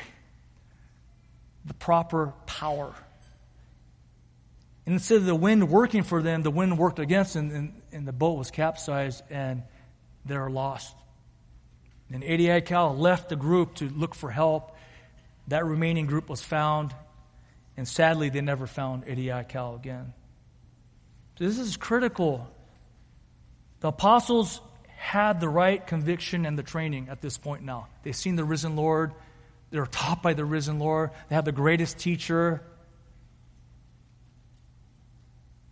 [1.66, 2.96] the proper power.
[4.86, 8.08] And instead of the wind working for them, the wind worked against them, and, and
[8.08, 9.62] the boat was capsized, and
[10.24, 10.96] they're lost.
[12.14, 14.74] And Eddie Aikau left the group to look for help.
[15.50, 16.96] That remaining group was found,
[17.76, 20.14] and sadly, they never found Eddie Aikau again.
[21.38, 22.50] So this is critical.
[23.82, 24.62] The apostles
[24.96, 27.88] had the right conviction and the training at this point now.
[28.04, 29.14] They've seen the risen Lord.
[29.72, 31.10] They're taught by the risen Lord.
[31.30, 32.62] They have the greatest teacher.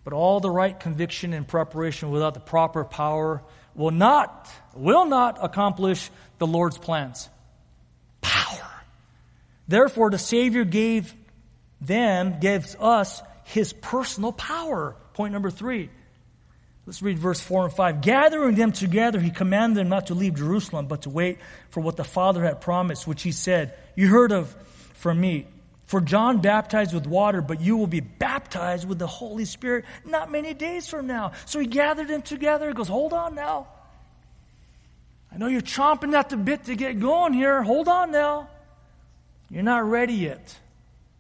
[0.03, 3.43] But all the right conviction and preparation without the proper power
[3.75, 7.29] will not, will not accomplish the Lord's plans.
[8.21, 8.71] Power.
[9.67, 11.13] Therefore, the Savior gave
[11.79, 14.95] them, gives us his personal power.
[15.13, 15.91] Point number three.
[16.89, 18.01] Let's read verse 4 and 5.
[18.01, 21.37] Gathering them together, he commanded them not to leave Jerusalem, but to wait
[21.69, 24.49] for what the Father had promised, which he said, You heard of
[24.95, 25.45] from me.
[25.85, 30.31] For John baptized with water, but you will be baptized with the Holy Spirit not
[30.31, 31.33] many days from now.
[31.45, 32.67] So he gathered them together.
[32.67, 33.67] He goes, Hold on now.
[35.31, 37.61] I know you're chomping at the bit to get going here.
[37.61, 38.49] Hold on now.
[39.51, 40.57] You're not ready yet.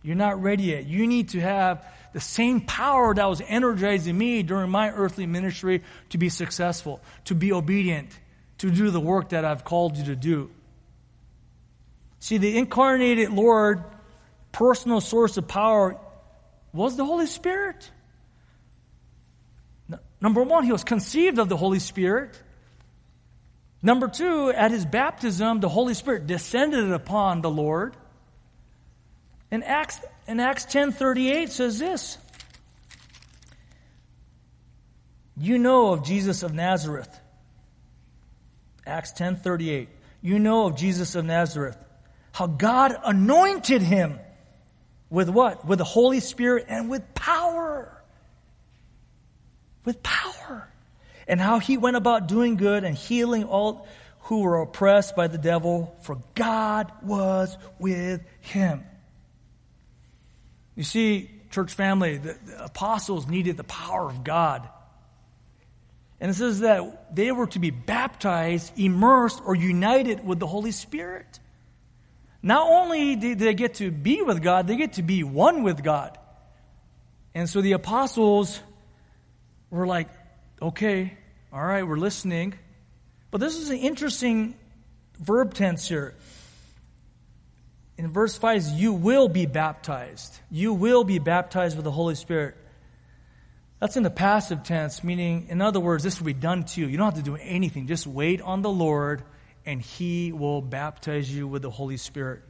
[0.01, 0.87] You're not ready yet.
[0.87, 5.83] You need to have the same power that was energizing me during my earthly ministry
[6.09, 8.09] to be successful, to be obedient,
[8.59, 10.49] to do the work that I've called you to do.
[12.19, 13.83] See, the incarnated Lord,
[14.51, 15.97] personal source of power,
[16.73, 17.89] was the Holy Spirit.
[20.21, 22.41] Number one, he was conceived of the Holy Spirit.
[23.81, 27.95] Number two, at his baptism, the Holy Spirit descended upon the Lord.
[29.51, 32.19] In Acts, in Acts 10.38 says this.
[35.35, 37.19] You know of Jesus of Nazareth.
[38.85, 39.87] Acts 10.38.
[40.21, 41.77] You know of Jesus of Nazareth.
[42.31, 44.19] How God anointed him
[45.09, 45.65] with what?
[45.65, 47.91] With the Holy Spirit and with power.
[49.83, 50.69] With power
[51.27, 53.87] and how he went about doing good and healing all
[54.21, 58.83] who were oppressed by the devil, for God was with him.
[60.79, 64.65] You see, church family, the, the apostles needed the power of God.
[66.21, 70.71] And it says that they were to be baptized, immersed, or united with the Holy
[70.71, 71.41] Spirit.
[72.41, 75.83] Not only did they get to be with God, they get to be one with
[75.83, 76.17] God.
[77.35, 78.57] And so the apostles
[79.69, 80.07] were like,
[80.61, 81.17] okay,
[81.51, 82.53] all right, we're listening.
[83.31, 84.55] But this is an interesting
[85.19, 86.15] verb tense here.
[87.99, 90.33] In verse 5, you will be baptized.
[90.49, 92.55] You will be baptized with the Holy Spirit.
[93.81, 96.87] That's in the passive tense, meaning, in other words, this will be done to you.
[96.87, 97.87] You don't have to do anything.
[97.87, 99.21] Just wait on the Lord,
[99.65, 102.41] and He will baptize you with the Holy Spirit.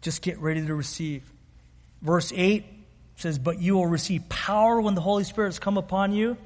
[0.00, 1.22] Just get ready to receive.
[2.00, 2.64] Verse 8
[3.16, 6.36] says, But you will receive power when the Holy Spirit has come upon you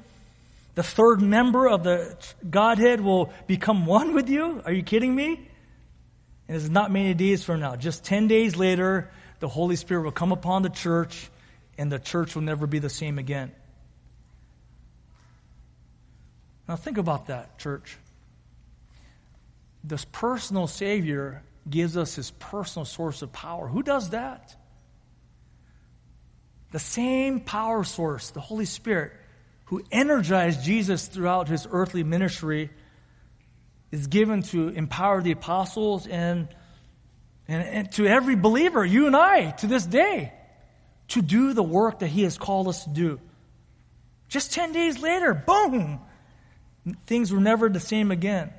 [0.77, 2.15] the third member of the
[2.47, 4.61] Godhead will become one with you?
[4.63, 5.49] Are you kidding me?
[6.47, 7.75] And it's not many days from now.
[7.75, 11.29] Just 10 days later, the Holy Spirit will come upon the church,
[11.77, 13.51] and the church will never be the same again.
[16.67, 17.97] Now, think about that, church.
[19.83, 23.67] This personal Savior gives us his personal source of power.
[23.67, 24.55] Who does that?
[26.71, 29.13] The same power source, the Holy Spirit,
[29.65, 32.69] who energized Jesus throughout his earthly ministry,
[33.91, 36.47] is given to empower the apostles and,
[37.47, 40.33] and, and, to every believer, you and I, to this day,
[41.09, 43.19] to do the work that he has called us to do.
[44.27, 46.01] Just 10 days later, boom,
[47.05, 48.53] things were never the same again.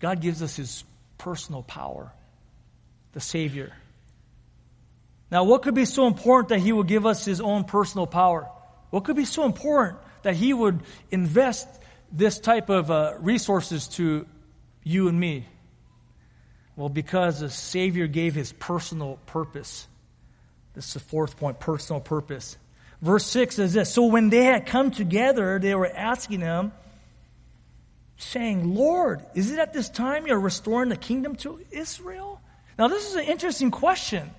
[0.00, 0.84] God gives us his
[1.16, 2.12] personal power,
[3.12, 3.72] the Savior.
[5.30, 8.48] Now, what could be so important that he would give us his own personal power?
[8.90, 11.68] What could be so important that he would invest
[12.12, 14.26] this type of uh, resources to
[14.84, 15.46] you and me?
[16.76, 19.86] Well, because the Savior gave his personal purpose.
[20.74, 22.56] This is the fourth point personal purpose.
[23.00, 26.72] Verse 6 is this So when they had come together, they were asking him,
[28.18, 32.40] saying, Lord, is it at this time you're restoring the kingdom to Israel?
[32.78, 34.30] Now, this is an interesting question.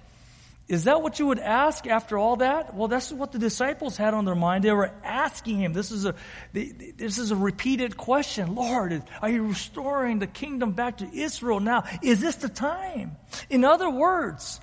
[0.67, 2.75] Is that what you would ask after all that?
[2.75, 4.65] Well, that's what the disciples had on their mind.
[4.65, 5.71] They were asking him.
[5.71, 6.13] This is a,
[6.51, 8.53] this is a repeated question.
[8.53, 11.85] Lord, are you restoring the kingdom back to Israel now?
[12.01, 13.15] Is this the time?
[13.49, 14.59] In other words,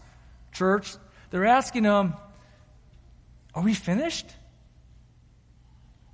[0.53, 0.95] church,
[1.31, 2.13] they're asking him,
[3.55, 4.27] are we finished?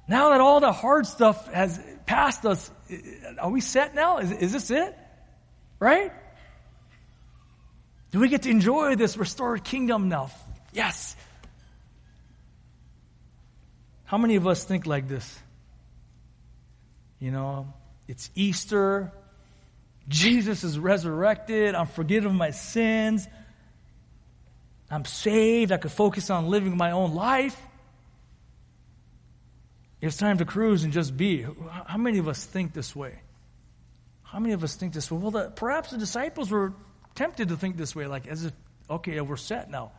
[0.07, 2.71] Now that all the hard stuff has passed us,
[3.41, 4.19] are we set now?
[4.19, 4.97] Is, is this it?
[5.81, 6.13] Right?
[8.11, 10.31] Do we get to enjoy this restored kingdom now?
[10.73, 11.17] Yes.
[14.05, 15.39] How many of us think like this?
[17.21, 17.73] You know,
[18.09, 19.13] it's Easter.
[20.09, 21.75] Jesus is resurrected.
[21.77, 23.29] I'm forgiven of my sins.
[24.91, 25.71] I'm saved.
[25.71, 27.57] I could focus on living my own life.
[30.01, 31.47] It's time to cruise and just be.
[31.87, 33.21] How many of us think this way?
[34.25, 35.19] How many of us think this way?
[35.19, 36.73] Well, the, perhaps the disciples were
[37.15, 38.53] tempted to think this way, like as if,
[38.89, 39.93] okay, we're set now.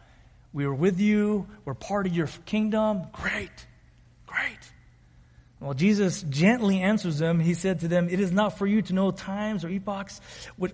[0.53, 1.47] We are with you.
[1.63, 3.03] We're part of your kingdom.
[3.13, 3.51] Great.
[4.27, 4.59] Great.
[5.61, 7.39] Well, Jesus gently answers them.
[7.39, 10.19] He said to them, It is not for you to know times or epochs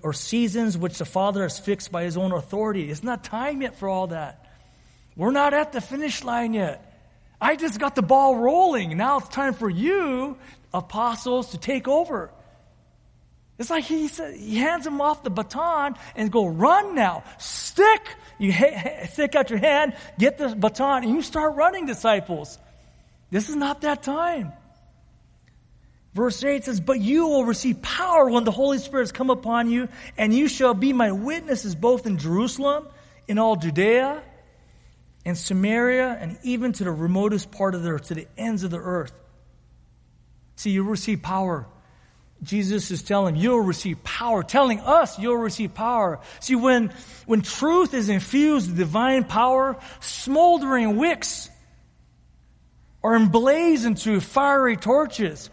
[0.02, 2.90] or seasons which the Father has fixed by his own authority.
[2.90, 4.46] It's not time yet for all that.
[5.18, 6.84] We're not at the finish line yet.
[7.42, 8.96] I just got the ball rolling.
[8.98, 10.38] Now it's time for you,
[10.74, 12.32] apostles, to take over.
[13.60, 17.24] It's like he, he hands him off the baton and go, run now.
[17.40, 18.08] Stick.
[18.38, 22.60] You ha- stick out your hand, get the baton, and you start running, disciples.
[23.32, 24.54] This is not that time.
[26.14, 29.72] Verse 8 says, But you will receive power when the Holy Spirit has come upon
[29.72, 32.88] you, and you shall be my witnesses both in Jerusalem,
[33.28, 34.22] in all Judea,
[35.26, 38.70] and Samaria, and even to the remotest part of the earth, to the ends of
[38.70, 39.12] the earth.
[40.58, 41.68] See, you receive power
[42.44, 46.20] Jesus is telling you'll receive power, telling us you'll receive power.
[46.40, 46.92] See, when,
[47.26, 51.50] when truth is infused with divine power, smoldering wicks
[53.04, 55.50] are emblazoned into fiery torches.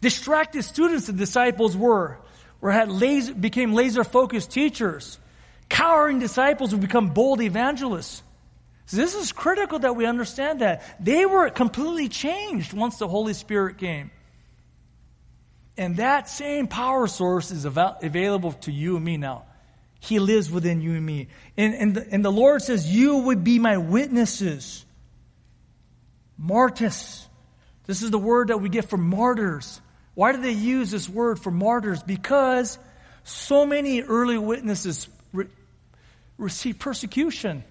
[0.00, 2.18] Distracted students and disciples were,
[2.62, 5.18] or had laser, became laser focused teachers.
[5.68, 8.22] Cowering disciples would become bold evangelists.
[8.86, 10.82] So this is critical that we understand that.
[10.98, 14.10] They were completely changed once the Holy Spirit came.
[15.78, 19.44] And that same power source is available to you and me now.
[20.00, 21.28] He lives within you and me.
[21.56, 24.84] And, and, the, and the Lord says, You would be my witnesses.
[26.36, 27.26] Martyrs.
[27.86, 29.80] This is the word that we get for martyrs.
[30.14, 32.02] Why do they use this word for martyrs?
[32.02, 32.78] Because
[33.24, 35.46] so many early witnesses re-
[36.36, 37.64] received persecution.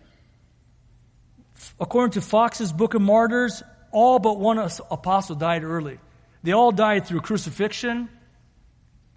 [1.79, 5.99] According to Foxe's Book of Martyrs, all but one apostle died early.
[6.47, 8.07] They all died through crucifixion,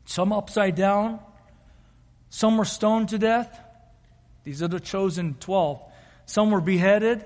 [0.04, 1.20] some upside down,
[2.28, 3.56] some were stoned to death.
[4.42, 5.80] These are the chosen 12.
[6.26, 7.24] Some were beheaded.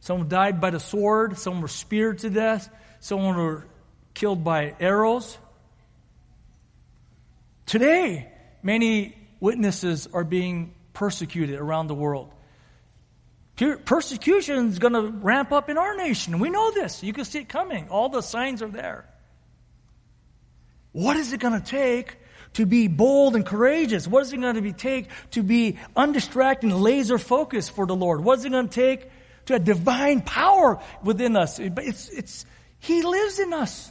[0.00, 1.38] Some died by the sword.
[1.38, 2.68] Some were speared to death.
[3.00, 3.64] Some were
[4.12, 5.38] killed by arrows.
[7.64, 8.30] Today,
[8.62, 12.30] many witnesses are being persecuted around the world.
[13.56, 16.38] Persecution is going to ramp up in our nation.
[16.38, 17.02] We know this.
[17.02, 17.88] You can see it coming.
[17.88, 19.08] All the signs are there.
[20.92, 22.18] What is it going to take
[22.54, 24.06] to be bold and courageous?
[24.06, 27.96] What is it going to be take to be undistracted and laser focused for the
[27.96, 28.22] Lord?
[28.22, 29.10] What is it going to take
[29.46, 31.58] to have divine power within us?
[31.58, 32.46] It's, it's,
[32.78, 33.90] He lives in us.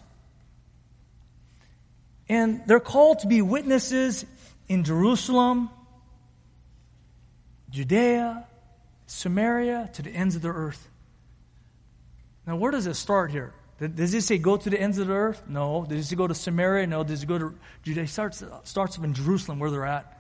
[2.30, 4.26] And they're called to be witnesses
[4.68, 5.70] in Jerusalem,
[7.70, 8.48] Judea,
[9.08, 10.90] Samaria to the ends of the earth.
[12.48, 13.54] Now, where does it start here?
[13.80, 15.44] Does it say go to the ends of the earth?
[15.48, 15.86] No.
[15.88, 16.88] Does it go to Samaria?
[16.88, 17.04] No.
[17.04, 17.54] Does it go to
[17.84, 18.08] Judea?
[18.08, 20.12] Starts, starts in Jerusalem where they're at.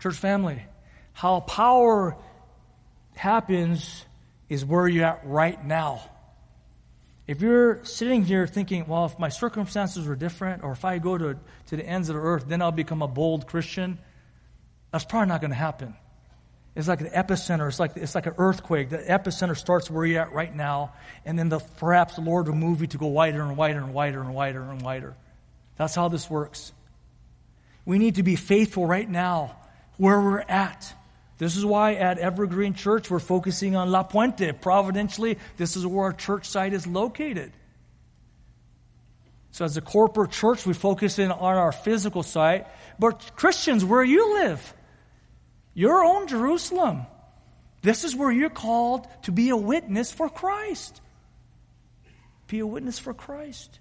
[0.00, 0.62] Church family,
[1.12, 2.16] how power
[3.14, 4.04] happens
[4.48, 6.02] is where you're at right now.
[7.26, 11.16] If you're sitting here thinking, well, if my circumstances were different, or if I go
[11.16, 13.98] to, to the ends of the earth, then I'll become a bold Christian,
[14.90, 15.94] that's probably not going to happen.
[16.76, 17.68] It's like the epicenter.
[17.68, 18.90] It's like, it's like an earthquake.
[18.90, 20.92] The epicenter starts where you're at right now,
[21.24, 23.94] and then the, perhaps the Lord will move you to go wider and wider and
[23.94, 25.14] wider and wider and wider.
[25.76, 26.72] That's how this works.
[27.84, 29.56] We need to be faithful right now
[29.98, 30.92] where we're at.
[31.38, 34.52] This is why at Evergreen Church we're focusing on La Puente.
[34.52, 37.52] Providentially, this is where our church site is located.
[39.50, 42.66] So, as a corporate church, we focus in on our physical site.
[42.98, 44.74] But, Christians, where you live,
[45.74, 47.06] your own Jerusalem.
[47.82, 51.00] This is where you're called to be a witness for Christ.
[52.46, 53.78] Be a witness for Christ.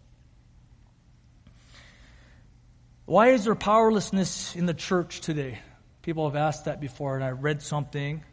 [3.06, 5.60] Why is there powerlessness in the church today?
[6.02, 8.24] People have asked that before, and I read something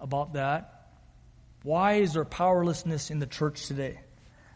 [0.00, 0.88] about that.
[1.62, 4.00] Why is there powerlessness in the church today?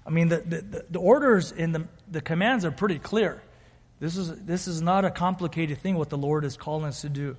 [0.07, 3.43] I mean, the, the, the orders and the, the commands are pretty clear.
[3.99, 7.09] This is, this is not a complicated thing what the Lord is calling us to
[7.09, 7.37] do.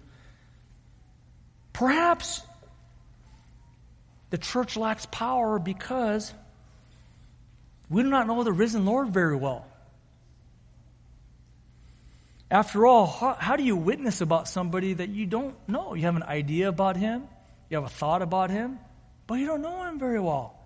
[1.74, 2.42] Perhaps
[4.30, 6.34] the church lacks power because
[7.90, 9.66] we do not know the risen Lord very well.
[12.50, 15.94] After all, how, how, do you witness about somebody that you don't know?
[15.94, 17.24] You have an idea about him,
[17.70, 18.80] you have a thought about him,
[19.26, 20.58] but you don't know him very well.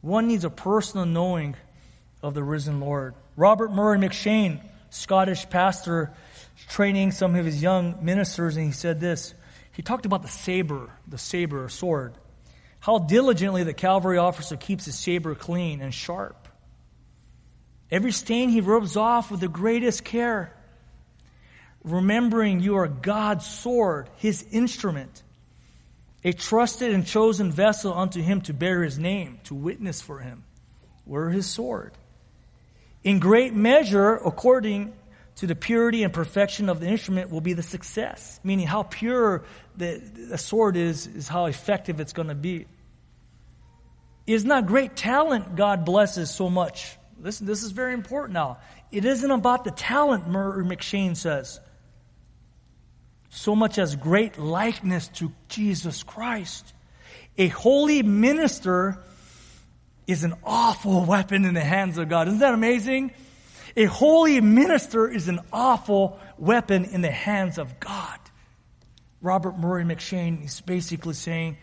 [0.00, 1.56] One needs a personal knowing
[2.22, 3.14] of the risen Lord.
[3.36, 6.10] Robert Murray M'Cheyne, Scottish pastor,
[6.68, 9.34] training some of his young ministers, and he said this.
[9.72, 12.14] He talked about the saber, the saber, or sword.
[12.80, 16.48] How diligently the cavalry officer keeps his saber clean and sharp.
[17.90, 20.56] Every stain he rubs off with the greatest care,
[21.82, 25.22] remembering you are God's sword, his instrument,
[26.22, 30.44] a trusted and chosen vessel unto him to bear his name, to witness for him.
[31.04, 31.92] We're his sword.
[33.02, 34.92] In great measure, according
[35.40, 38.38] to the purity and perfection of the instrument will be the success.
[38.44, 39.42] Meaning, how pure
[39.74, 42.66] the, the sword is, is how effective it's going to be.
[44.26, 46.94] It is not great talent God blesses so much.
[47.22, 48.58] Listen, this is very important now.
[48.92, 51.58] It isn't about the talent, Murray M'Cheyne says,
[53.30, 56.74] so much as great likeness to Jesus Christ.
[57.38, 58.98] A holy minister
[60.06, 62.28] is an awful weapon in the hands of God.
[62.28, 63.12] Isn't that amazing?
[63.80, 68.18] A holy minister is an awful weapon in the hands of God.
[69.22, 71.56] Robert Murray M'Cheyne is basically saying,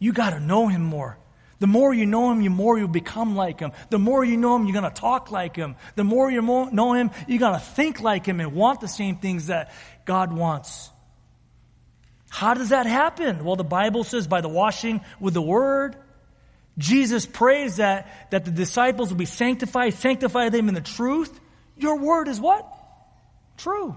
[0.00, 1.16] you got to know him more.
[1.60, 3.70] The more you know him, the more you become like him.
[3.88, 5.76] The more you know him, you're going to talk like him.
[5.94, 9.18] The more you know him, you're going to think like him and want the same
[9.18, 9.70] things that
[10.04, 10.90] God wants.
[12.30, 13.44] How does that happen?
[13.44, 15.94] Well, the Bible says by the washing with the word.
[16.78, 21.38] Jesus prays that, that the disciples will be sanctified, sanctify them in the truth.
[21.80, 22.66] Your word is what?
[23.56, 23.96] True.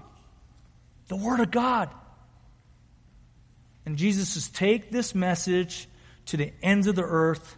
[1.08, 1.90] The word of God.
[3.86, 5.86] And Jesus says, take this message
[6.26, 7.56] to the ends of the earth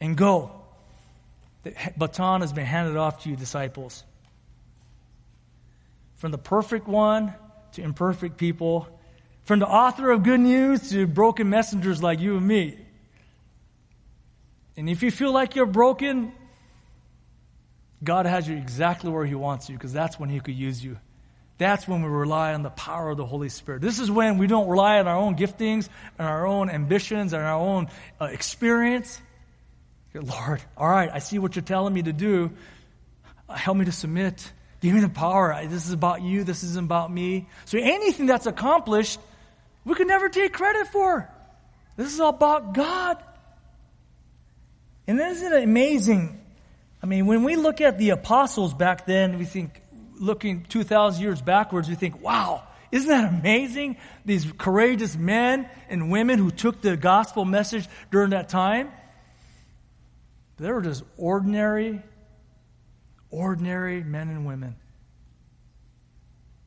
[0.00, 0.52] and go.
[1.64, 4.04] The baton has been handed off to you, disciples.
[6.16, 7.34] From the perfect one
[7.72, 8.86] to imperfect people,
[9.44, 12.78] from the author of good news to broken messengers like you and me.
[14.76, 16.32] And if you feel like you're broken,
[18.02, 20.98] God has you exactly where He wants you because that's when He could use you.
[21.58, 23.82] That's when we rely on the power of the Holy Spirit.
[23.82, 27.42] This is when we don't rely on our own giftings and our own ambitions and
[27.42, 27.88] our own
[28.20, 29.20] uh, experience.
[30.14, 32.52] Lord, all right, I see what you're telling me to do.
[33.48, 34.52] Help me to submit.
[34.80, 35.66] Give me the power.
[35.66, 36.44] This is about you.
[36.44, 37.48] This isn't about me.
[37.64, 39.18] So anything that's accomplished,
[39.84, 41.28] we can never take credit for.
[41.96, 43.22] This is all about God.
[45.08, 46.40] And isn't it amazing?
[47.02, 49.82] I mean, when we look at the apostles back then, we think,
[50.18, 53.96] looking 2,000 years backwards, we think, wow, isn't that amazing?
[54.24, 58.90] These courageous men and women who took the gospel message during that time.
[60.56, 62.02] They were just ordinary,
[63.30, 64.74] ordinary men and women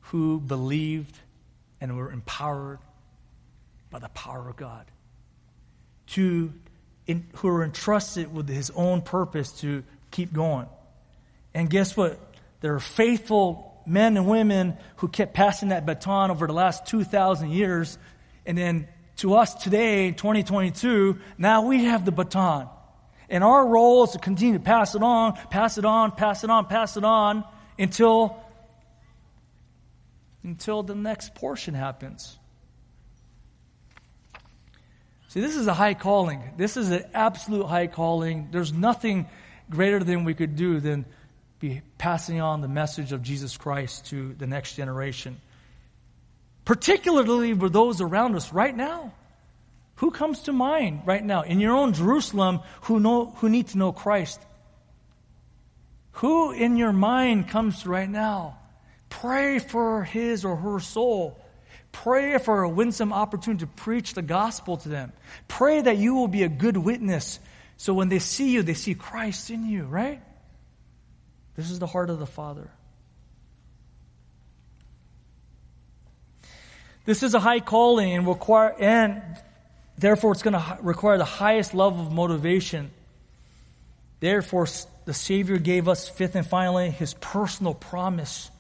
[0.01, 1.17] who believed
[1.81, 2.79] and were empowered
[3.89, 4.85] by the power of God,
[6.07, 6.53] to,
[7.07, 10.67] in, who were entrusted with his own purpose to keep going.
[11.53, 12.19] And guess what?
[12.61, 17.51] There are faithful men and women who kept passing that baton over the last 2,000
[17.51, 17.97] years.
[18.45, 18.87] And then
[19.17, 22.69] to us today, 2022, now we have the baton.
[23.29, 26.49] And our role is to continue to pass it on, pass it on, pass it
[26.49, 27.43] on, pass it on
[27.79, 28.43] until,
[30.43, 32.37] until the next portion happens.
[35.29, 36.41] See, this is a high calling.
[36.57, 38.49] This is an absolute high calling.
[38.51, 39.27] There's nothing
[39.71, 41.05] greater than we could do than
[41.59, 45.39] be passing on the message of Jesus Christ to the next generation.
[46.65, 49.13] Particularly with those around us right now.
[49.95, 53.77] Who comes to mind right now in your own Jerusalem who know who need to
[53.77, 54.39] know Christ?
[56.13, 58.57] Who in your mind comes to right now?
[59.09, 61.39] Pray for his or her soul.
[61.91, 65.11] Pray for a winsome opportunity to preach the gospel to them.
[65.47, 67.39] Pray that you will be a good witness
[67.81, 70.21] so when they see you, they see Christ in you, right?
[71.55, 72.69] This is the heart of the Father.
[77.05, 79.23] This is a high calling and require and
[79.97, 82.91] therefore it's going to require the highest level of motivation.
[84.19, 84.67] Therefore
[85.05, 88.50] the Savior gave us fifth and finally his personal promise.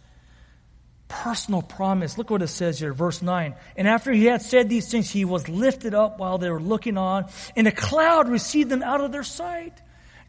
[1.11, 2.17] Personal promise.
[2.17, 3.53] Look what it says here, verse 9.
[3.75, 6.97] And after he had said these things, he was lifted up while they were looking
[6.97, 9.73] on, and a cloud received them out of their sight.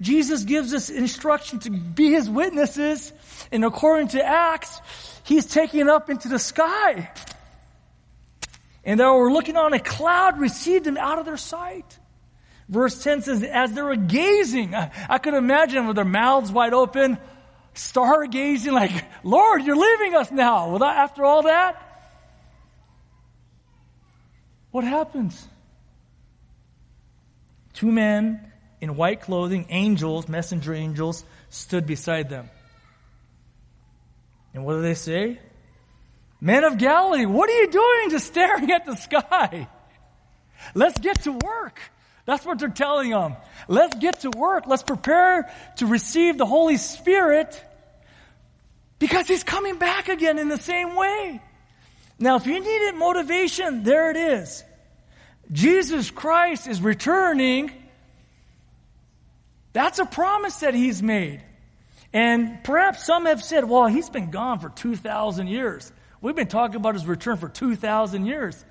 [0.00, 3.12] Jesus gives us instruction to be his witnesses,
[3.52, 4.80] and according to Acts,
[5.22, 7.08] he's taken up into the sky.
[8.82, 11.96] And they were looking on a cloud, received them out of their sight.
[12.68, 16.74] Verse 10 says, as they were gazing, I, I could imagine with their mouths wide
[16.74, 17.18] open,
[17.74, 20.76] stargazing, like, Lord, you're leaving us now.
[20.82, 21.80] After all that,
[24.70, 25.46] what happens?
[27.74, 28.40] Two men
[28.80, 32.50] in white clothing, angels, messenger angels, stood beside them.
[34.54, 35.38] And what do they say?
[36.40, 39.68] Men of Galilee, what are you doing just staring at the sky?
[40.74, 41.80] Let's get to work.
[42.24, 43.36] That's what they're telling them.
[43.68, 44.66] Let's get to work.
[44.66, 47.62] Let's prepare to receive the Holy Spirit
[48.98, 51.42] because He's coming back again in the same way.
[52.18, 54.62] Now, if you needed motivation, there it is.
[55.50, 57.72] Jesus Christ is returning
[59.72, 61.42] that's a promise that he's made.
[62.12, 65.90] And perhaps some have said, well, he's been gone for 2,000 years.
[66.20, 68.62] We've been talking about his return for 2,000 years.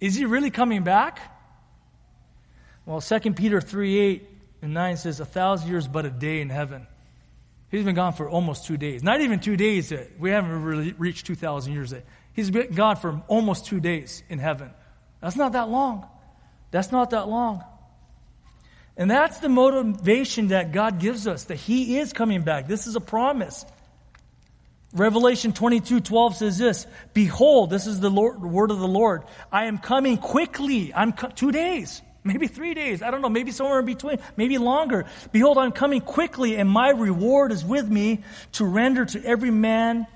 [0.00, 1.18] Is he really coming back?
[2.86, 4.28] Well, 2 Peter 3 8
[4.62, 6.86] and 9 says, A thousand years but a day in heaven.
[7.70, 9.02] He's been gone for almost two days.
[9.02, 10.10] Not even two days yet.
[10.18, 12.04] We haven't really reached 2,000 years yet.
[12.32, 14.70] He's been gone for almost two days in heaven.
[15.20, 16.06] That's not that long.
[16.70, 17.64] That's not that long.
[18.96, 22.68] And that's the motivation that God gives us, that He is coming back.
[22.68, 23.64] This is a promise.
[24.92, 29.24] Revelation 22, 12 says this, Behold, this is the Lord, word of the Lord.
[29.50, 30.94] I am coming quickly.
[30.94, 33.02] I'm co- two days, maybe three days.
[33.02, 35.04] I don't know, maybe somewhere in between, maybe longer.
[35.30, 40.06] Behold, I'm coming quickly and my reward is with me to render to every man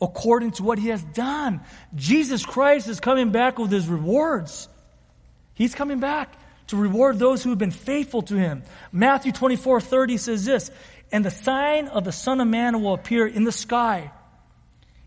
[0.00, 1.60] according to what he has done.
[1.94, 4.68] Jesus Christ is coming back with his rewards.
[5.54, 6.36] He's coming back
[6.68, 8.62] to reward those who have been faithful to him.
[8.92, 10.70] Matthew 24 30 says this,
[11.12, 14.10] and the sign of the Son of Man will appear in the sky.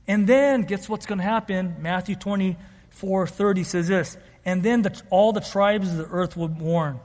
[0.07, 1.77] And then, guess what's going to happen?
[1.79, 6.47] Matthew 24 30 says this, and then the, all the tribes of the earth will
[6.47, 7.01] mourn.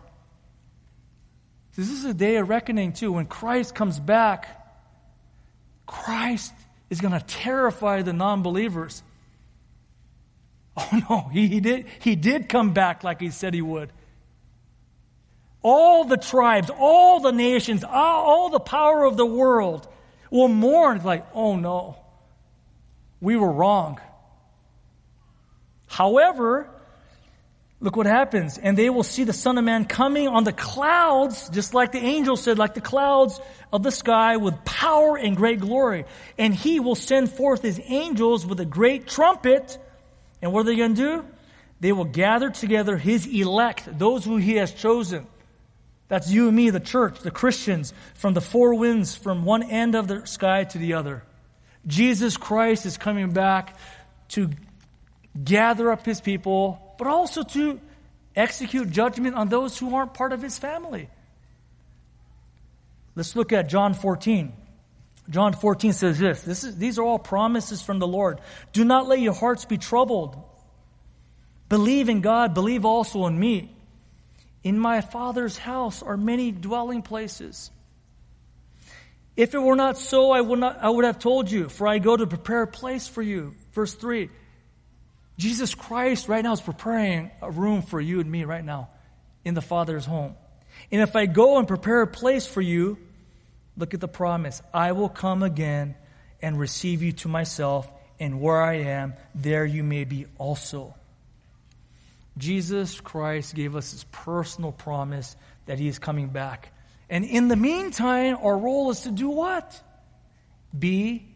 [1.75, 3.11] This is a day of reckoning, too.
[3.11, 4.47] When Christ comes back,
[5.85, 6.53] Christ
[6.89, 9.03] is going to terrify the non believers.
[10.75, 13.91] Oh no, he, he, did, he did come back like he said he would.
[15.61, 19.87] All the tribes, all the nations, all, all the power of the world
[20.31, 21.99] will mourn like, oh no,
[23.21, 24.01] we were wrong.
[25.89, 26.71] However,
[27.83, 28.57] look what happens.
[28.57, 31.99] And they will see the Son of Man coming on the clouds, just like the
[31.99, 33.39] angel said, like the clouds
[33.73, 36.07] of the sky with power and great glory.
[36.39, 39.77] And he will send forth his angels with a great trumpet.
[40.41, 41.25] And what are they going to do?
[41.81, 45.27] They will gather together his elect, those who he has chosen.
[46.07, 49.97] That's you and me, the church, the Christians, from the four winds, from one end
[49.97, 51.25] of the sky to the other.
[51.87, 53.77] Jesus Christ is coming back
[54.29, 54.51] to
[55.43, 57.81] gather up his people, but also to
[58.37, 61.09] execute judgment on those who aren't part of his family.
[63.17, 64.53] Let's look at John 14.
[65.29, 68.41] John 14 says this, this is, These are all promises from the Lord.
[68.73, 70.41] Do not let your hearts be troubled.
[71.69, 73.75] Believe in God, believe also in me.
[74.63, 77.73] In my Father's house are many dwelling places.
[79.37, 81.99] If it were not so, I would, not, I would have told you, for I
[81.99, 83.57] go to prepare a place for you.
[83.73, 84.31] Verse 3
[85.39, 88.91] Jesus Christ right now is preparing a room for you and me right now
[89.45, 90.35] in the Father's home.
[90.91, 92.99] And if I go and prepare a place for you,
[93.77, 95.95] look at the promise I will come again
[96.41, 100.95] and receive you to myself, and where I am, there you may be also.
[102.37, 106.73] Jesus Christ gave us his personal promise that he is coming back.
[107.09, 109.81] And in the meantime, our role is to do what?
[110.77, 111.27] Be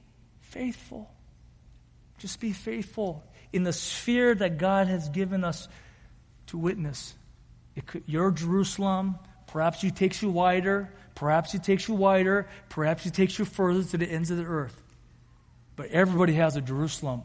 [0.41, 1.11] faithful.
[2.19, 3.23] Just be faithful
[3.57, 5.69] in the sphere that God has given us
[6.49, 7.15] to witness.
[7.87, 10.93] Could, your Jerusalem, Perhaps he takes you wider.
[11.15, 12.49] Perhaps he takes you wider.
[12.69, 14.83] Perhaps he takes you further to the ends of the earth.
[15.77, 17.23] But everybody has a Jerusalem.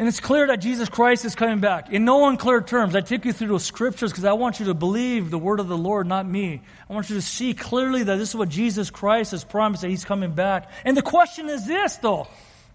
[0.00, 1.90] And it's clear that Jesus Christ is coming back.
[1.90, 4.74] In no unclear terms, I take you through those scriptures because I want you to
[4.74, 6.62] believe the word of the Lord, not me.
[6.88, 9.90] I want you to see clearly that this is what Jesus Christ has promised that
[9.90, 10.70] he's coming back.
[10.84, 12.28] And the question is this, though.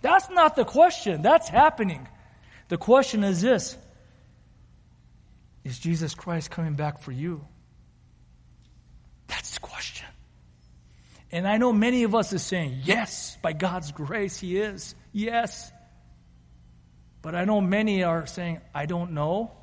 [0.03, 1.21] That's not the question.
[1.21, 2.07] That's happening.
[2.67, 3.77] The question is this
[5.63, 7.47] is Jesus Christ coming back for you?
[9.27, 10.05] That's the question.
[11.31, 14.93] And I know many of us are saying, yes, by God's grace, He is.
[15.13, 15.71] Yes.
[17.21, 19.53] But I know many are saying, I don't know.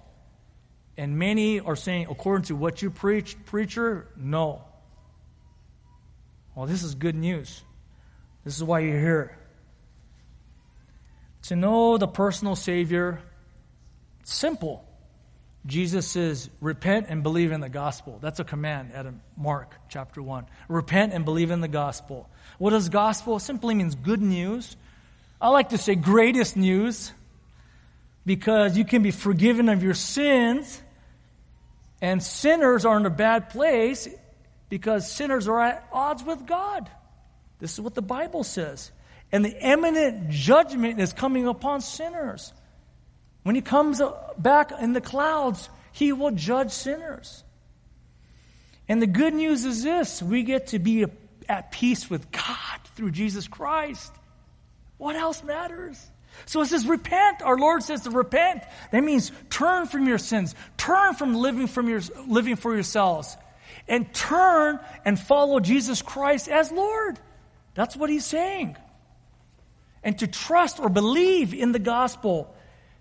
[0.97, 4.64] And many are saying, according to what you preach, preacher, no.
[6.55, 7.62] Well, this is good news.
[8.43, 9.36] This is why you're here.
[11.45, 13.20] To know the personal Savior,
[14.24, 14.84] simple.
[15.66, 18.18] Jesus says, repent and believe in the gospel.
[18.22, 20.47] That's a command at Mark chapter 1.
[20.68, 22.28] Repent and believe in the gospel.
[22.59, 23.36] What does gospel?
[23.36, 24.76] It simply means good news.
[25.41, 27.12] I like to say greatest news
[28.24, 30.80] because you can be forgiven of your sins
[32.03, 34.09] and sinners are in a bad place
[34.68, 36.88] because sinners are at odds with God.
[37.59, 38.91] This is what the Bible says.
[39.33, 42.53] And the imminent judgment is coming upon sinners.
[43.43, 44.03] When he comes
[44.37, 47.45] back in the clouds, he will judge sinners.
[48.89, 51.07] And the good news is this we get to be
[51.49, 54.12] at peace with God through Jesus Christ.
[54.99, 56.05] What else matters?
[56.47, 57.43] So it says, repent.
[57.43, 58.62] Our Lord says to repent.
[58.93, 63.37] That means turn from your sins, turn from living, from your, living for yourselves,
[63.89, 67.18] and turn and follow Jesus Christ as Lord.
[67.74, 68.76] That's what he's saying.
[70.03, 72.55] And to trust or believe in the gospel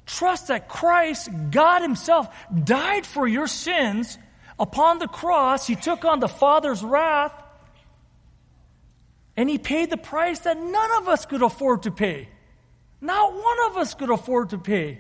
[0.10, 2.28] Trust that Christ, God Himself,
[2.64, 4.18] died for your sins
[4.58, 5.68] upon the cross.
[5.68, 7.32] He took on the Father's wrath.
[9.38, 12.28] And He paid the price that none of us could afford to pay.
[13.00, 15.00] Not one of us could afford to pay.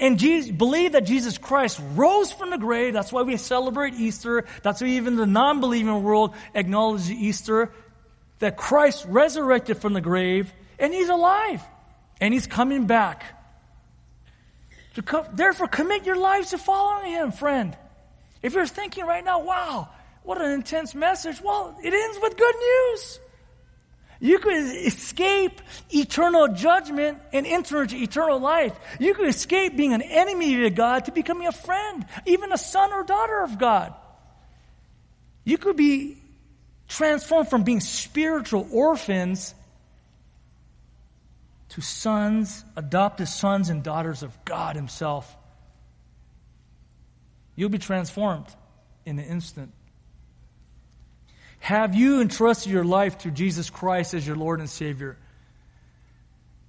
[0.00, 2.94] And Jesus, believe that Jesus Christ rose from the grave.
[2.94, 4.46] That's why we celebrate Easter.
[4.64, 7.70] That's why even the non believing world acknowledges Easter.
[8.40, 11.62] That Christ resurrected from the grave and He's alive.
[12.20, 13.24] And He's coming back.
[15.32, 17.76] Therefore, commit your lives to following Him, friend.
[18.42, 19.88] If you're thinking right now, wow,
[20.22, 23.20] what an intense message, well, it ends with good news.
[24.20, 25.60] You could escape
[25.90, 28.76] eternal judgment and enter into eternal life.
[28.98, 32.92] You could escape being an enemy to God to becoming a friend, even a son
[32.92, 33.94] or daughter of God.
[35.44, 36.18] You could be
[36.88, 39.54] transformed from being spiritual orphans
[41.70, 45.36] to sons, adopted sons and daughters of God Himself.
[47.56, 48.46] You'll be transformed
[49.04, 49.72] in an instant.
[51.60, 55.16] Have you entrusted your life to Jesus Christ as your Lord and Savior?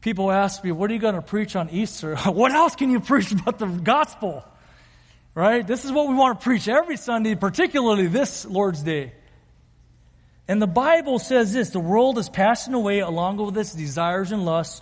[0.02, 2.16] People ask me, What are you going to preach on Easter?
[2.26, 4.44] what else can you preach about the gospel?
[5.36, 5.66] Right?
[5.66, 9.14] This is what we want to preach every Sunday, particularly this Lord's Day.
[10.48, 14.46] And the Bible says this the world is passing away along with its desires and
[14.46, 14.82] lusts,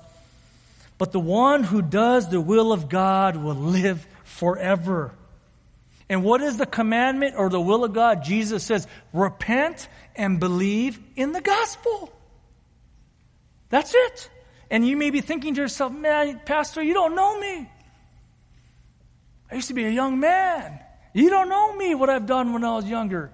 [0.97, 5.11] but the one who does the will of God will live forever.
[6.09, 8.23] And what is the commandment or the will of God?
[8.23, 12.11] Jesus says, repent and believe in the gospel.
[13.69, 14.29] That's it.
[14.69, 17.69] And you may be thinking to yourself, man, Pastor, you don't know me.
[19.51, 20.79] I used to be a young man.
[21.13, 23.31] You don't know me, what I've done when I was younger.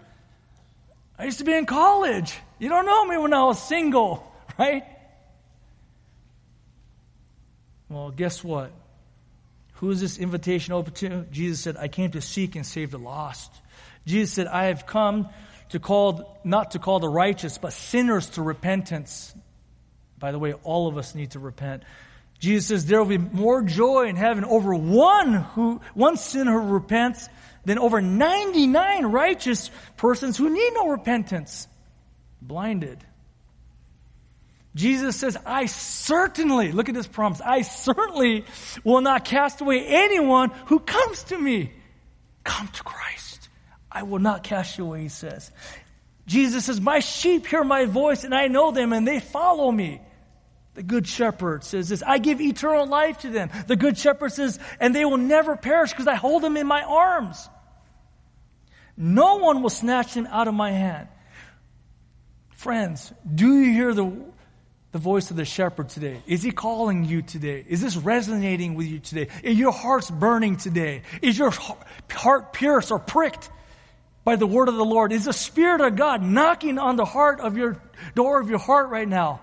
[1.17, 2.33] I used to be in college.
[2.59, 4.83] You don't know me when I was single, right?
[7.93, 8.71] Well, guess what?
[9.75, 11.25] Who is this invitation open to?
[11.31, 13.53] Jesus said, I came to seek and save the lost.
[14.07, 15.29] Jesus said, I have come
[15.69, 19.35] to call, not to call the righteous, but sinners to repentance.
[20.17, 21.83] By the way, all of us need to repent.
[22.39, 26.73] Jesus says there will be more joy in heaven over one who, one sinner who
[26.73, 27.29] repents
[27.63, 31.67] than over 99 righteous persons who need no repentance.
[32.41, 33.05] Blinded.
[34.75, 38.45] Jesus says, I certainly, look at this promise, I certainly
[38.83, 41.71] will not cast away anyone who comes to me.
[42.43, 43.49] Come to Christ.
[43.91, 45.51] I will not cast you away, he says.
[46.25, 50.01] Jesus says, My sheep hear my voice, and I know them, and they follow me.
[50.73, 53.51] The good shepherd says this I give eternal life to them.
[53.67, 56.81] The good shepherd says, and they will never perish because I hold them in my
[56.81, 57.47] arms.
[58.97, 61.07] No one will snatch them out of my hand.
[62.55, 64.11] Friends, do you hear the
[64.93, 66.21] the voice of the shepherd today?
[66.27, 67.65] Is he calling you today?
[67.67, 69.27] Is this resonating with you today?
[69.41, 71.01] Is your heart's burning today?
[71.21, 71.51] Is your
[72.11, 73.49] heart pierced or pricked
[74.23, 75.11] by the word of the Lord?
[75.11, 77.81] Is the Spirit of God knocking on the heart of your
[78.13, 79.41] door of your heart right now?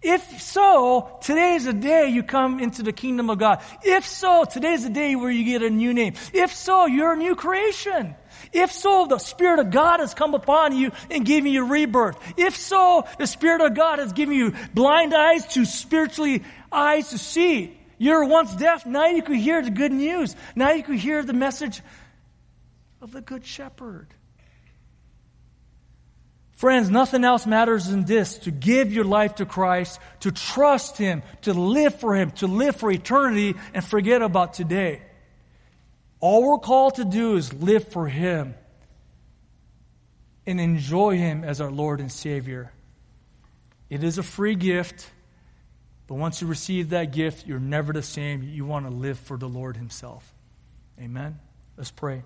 [0.00, 3.62] If so, today is the day you come into the kingdom of God.
[3.82, 6.14] If so, today is the day where you get a new name.
[6.32, 8.14] If so, you're a new creation.
[8.54, 12.16] If so, the Spirit of God has come upon you and given you rebirth.
[12.38, 17.18] If so, the Spirit of God has given you blind eyes to spiritually eyes to
[17.18, 17.76] see.
[17.98, 20.36] You were once deaf, now you can hear the good news.
[20.54, 21.82] Now you can hear the message
[23.02, 24.06] of the Good Shepherd.
[26.52, 31.24] Friends, nothing else matters than this to give your life to Christ, to trust Him,
[31.42, 35.02] to live for Him, to live for eternity, and forget about today.
[36.24, 38.54] All we're called to do is live for Him
[40.46, 42.72] and enjoy Him as our Lord and Savior.
[43.90, 45.06] It is a free gift,
[46.06, 48.42] but once you receive that gift, you're never the same.
[48.42, 50.32] You want to live for the Lord Himself.
[50.98, 51.38] Amen?
[51.76, 52.22] Let's pray.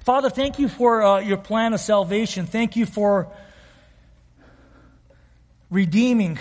[0.00, 2.46] Father, thank you for uh, your plan of salvation.
[2.46, 3.30] Thank you for
[5.68, 6.38] redeeming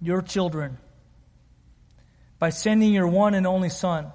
[0.00, 0.78] your children
[2.40, 4.10] by sending your one and only Son.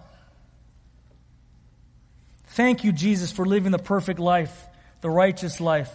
[2.58, 4.66] Thank you, Jesus, for living the perfect life,
[5.02, 5.92] the righteous life.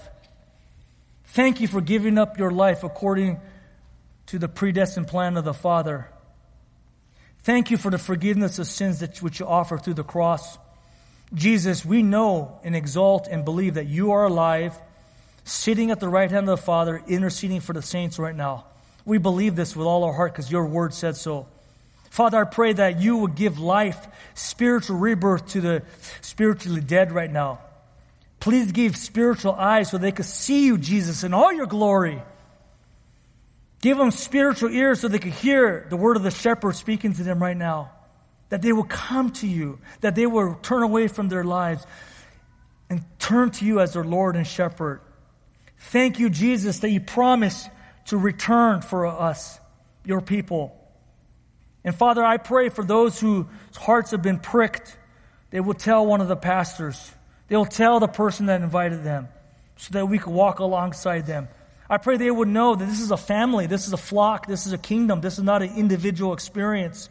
[1.24, 3.40] Thank you for giving up your life according
[4.26, 6.06] to the predestined plan of the Father.
[7.42, 10.56] Thank you for the forgiveness of sins that which you offer through the cross.
[11.34, 14.80] Jesus, we know and exalt and believe that you are alive,
[15.42, 18.66] sitting at the right hand of the Father, interceding for the saints right now.
[19.04, 21.48] We believe this with all our heart because your word said so.
[22.12, 23.96] Father, I pray that you would give life,
[24.34, 25.82] spiritual rebirth to the
[26.20, 27.60] spiritually dead right now.
[28.38, 32.20] Please give spiritual eyes so they could see you, Jesus, in all your glory.
[33.80, 37.22] Give them spiritual ears so they could hear the word of the shepherd speaking to
[37.22, 37.92] them right now.
[38.50, 41.86] That they will come to you, that they will turn away from their lives
[42.90, 45.00] and turn to you as their Lord and shepherd.
[45.78, 47.66] Thank you, Jesus, that you promise
[48.08, 49.58] to return for us,
[50.04, 50.78] your people.
[51.84, 54.96] And Father, I pray for those whose hearts have been pricked,
[55.50, 57.10] they will tell one of the pastors.
[57.48, 59.28] They will tell the person that invited them
[59.76, 61.48] so that we could walk alongside them.
[61.90, 64.66] I pray they would know that this is a family, this is a flock, this
[64.66, 67.10] is a kingdom, this is not an individual experience.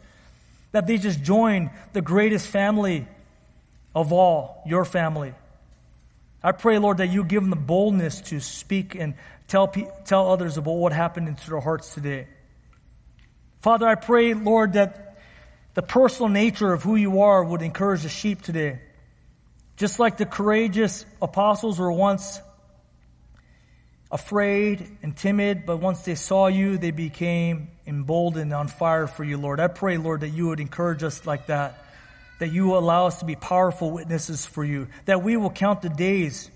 [0.72, 3.06] That they just join the greatest family
[3.94, 5.34] of all, your family.
[6.42, 9.14] I pray, Lord, that you give them the boldness to speak and
[9.46, 12.26] tell, tell others about what happened into their hearts today.
[13.62, 15.18] Father, I pray, Lord, that
[15.74, 18.80] the personal nature of who you are would encourage the sheep today.
[19.76, 22.40] Just like the courageous apostles were once
[24.10, 29.38] afraid and timid, but once they saw you, they became emboldened on fire for you,
[29.38, 29.60] Lord.
[29.60, 31.84] I pray, Lord, that you would encourage us like that,
[32.40, 35.82] that you will allow us to be powerful witnesses for you, that we will count
[35.82, 36.50] the days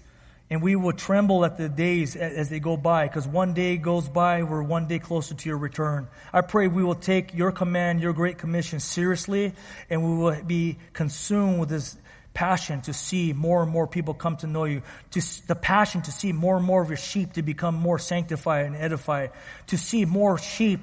[0.48, 4.08] and we will tremble at the days as they go by, because one day goes
[4.08, 6.06] by, we're one day closer to your return.
[6.32, 9.54] I pray we will take your command, your great commission seriously,
[9.90, 11.96] and we will be consumed with this
[12.32, 16.12] passion to see more and more people come to know you, to the passion to
[16.12, 19.30] see more and more of your sheep to become more sanctified and edified,
[19.66, 20.80] to see more sheep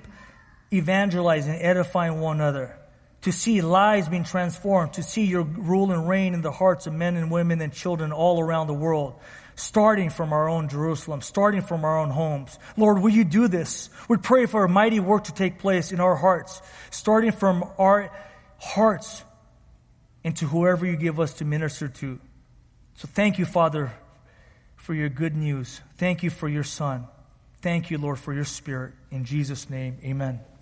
[0.74, 2.76] evangelizing and edifying one another,
[3.22, 6.94] to see lives being transformed, to see your rule and reign in the hearts of
[6.94, 9.14] men and women and children all around the world
[9.56, 12.58] starting from our own Jerusalem, starting from our own homes.
[12.78, 13.90] Lord, will you do this?
[14.08, 18.12] We pray for a mighty work to take place in our hearts, starting from our
[18.58, 19.24] hearts
[20.24, 22.20] into whoever you give us to minister to.
[22.96, 23.94] So thank you, Father,
[24.76, 25.82] for your good news.
[25.98, 27.08] Thank you for your Son.
[27.62, 28.94] Thank you, Lord, for your Spirit.
[29.12, 30.53] In Jesus' name, amen.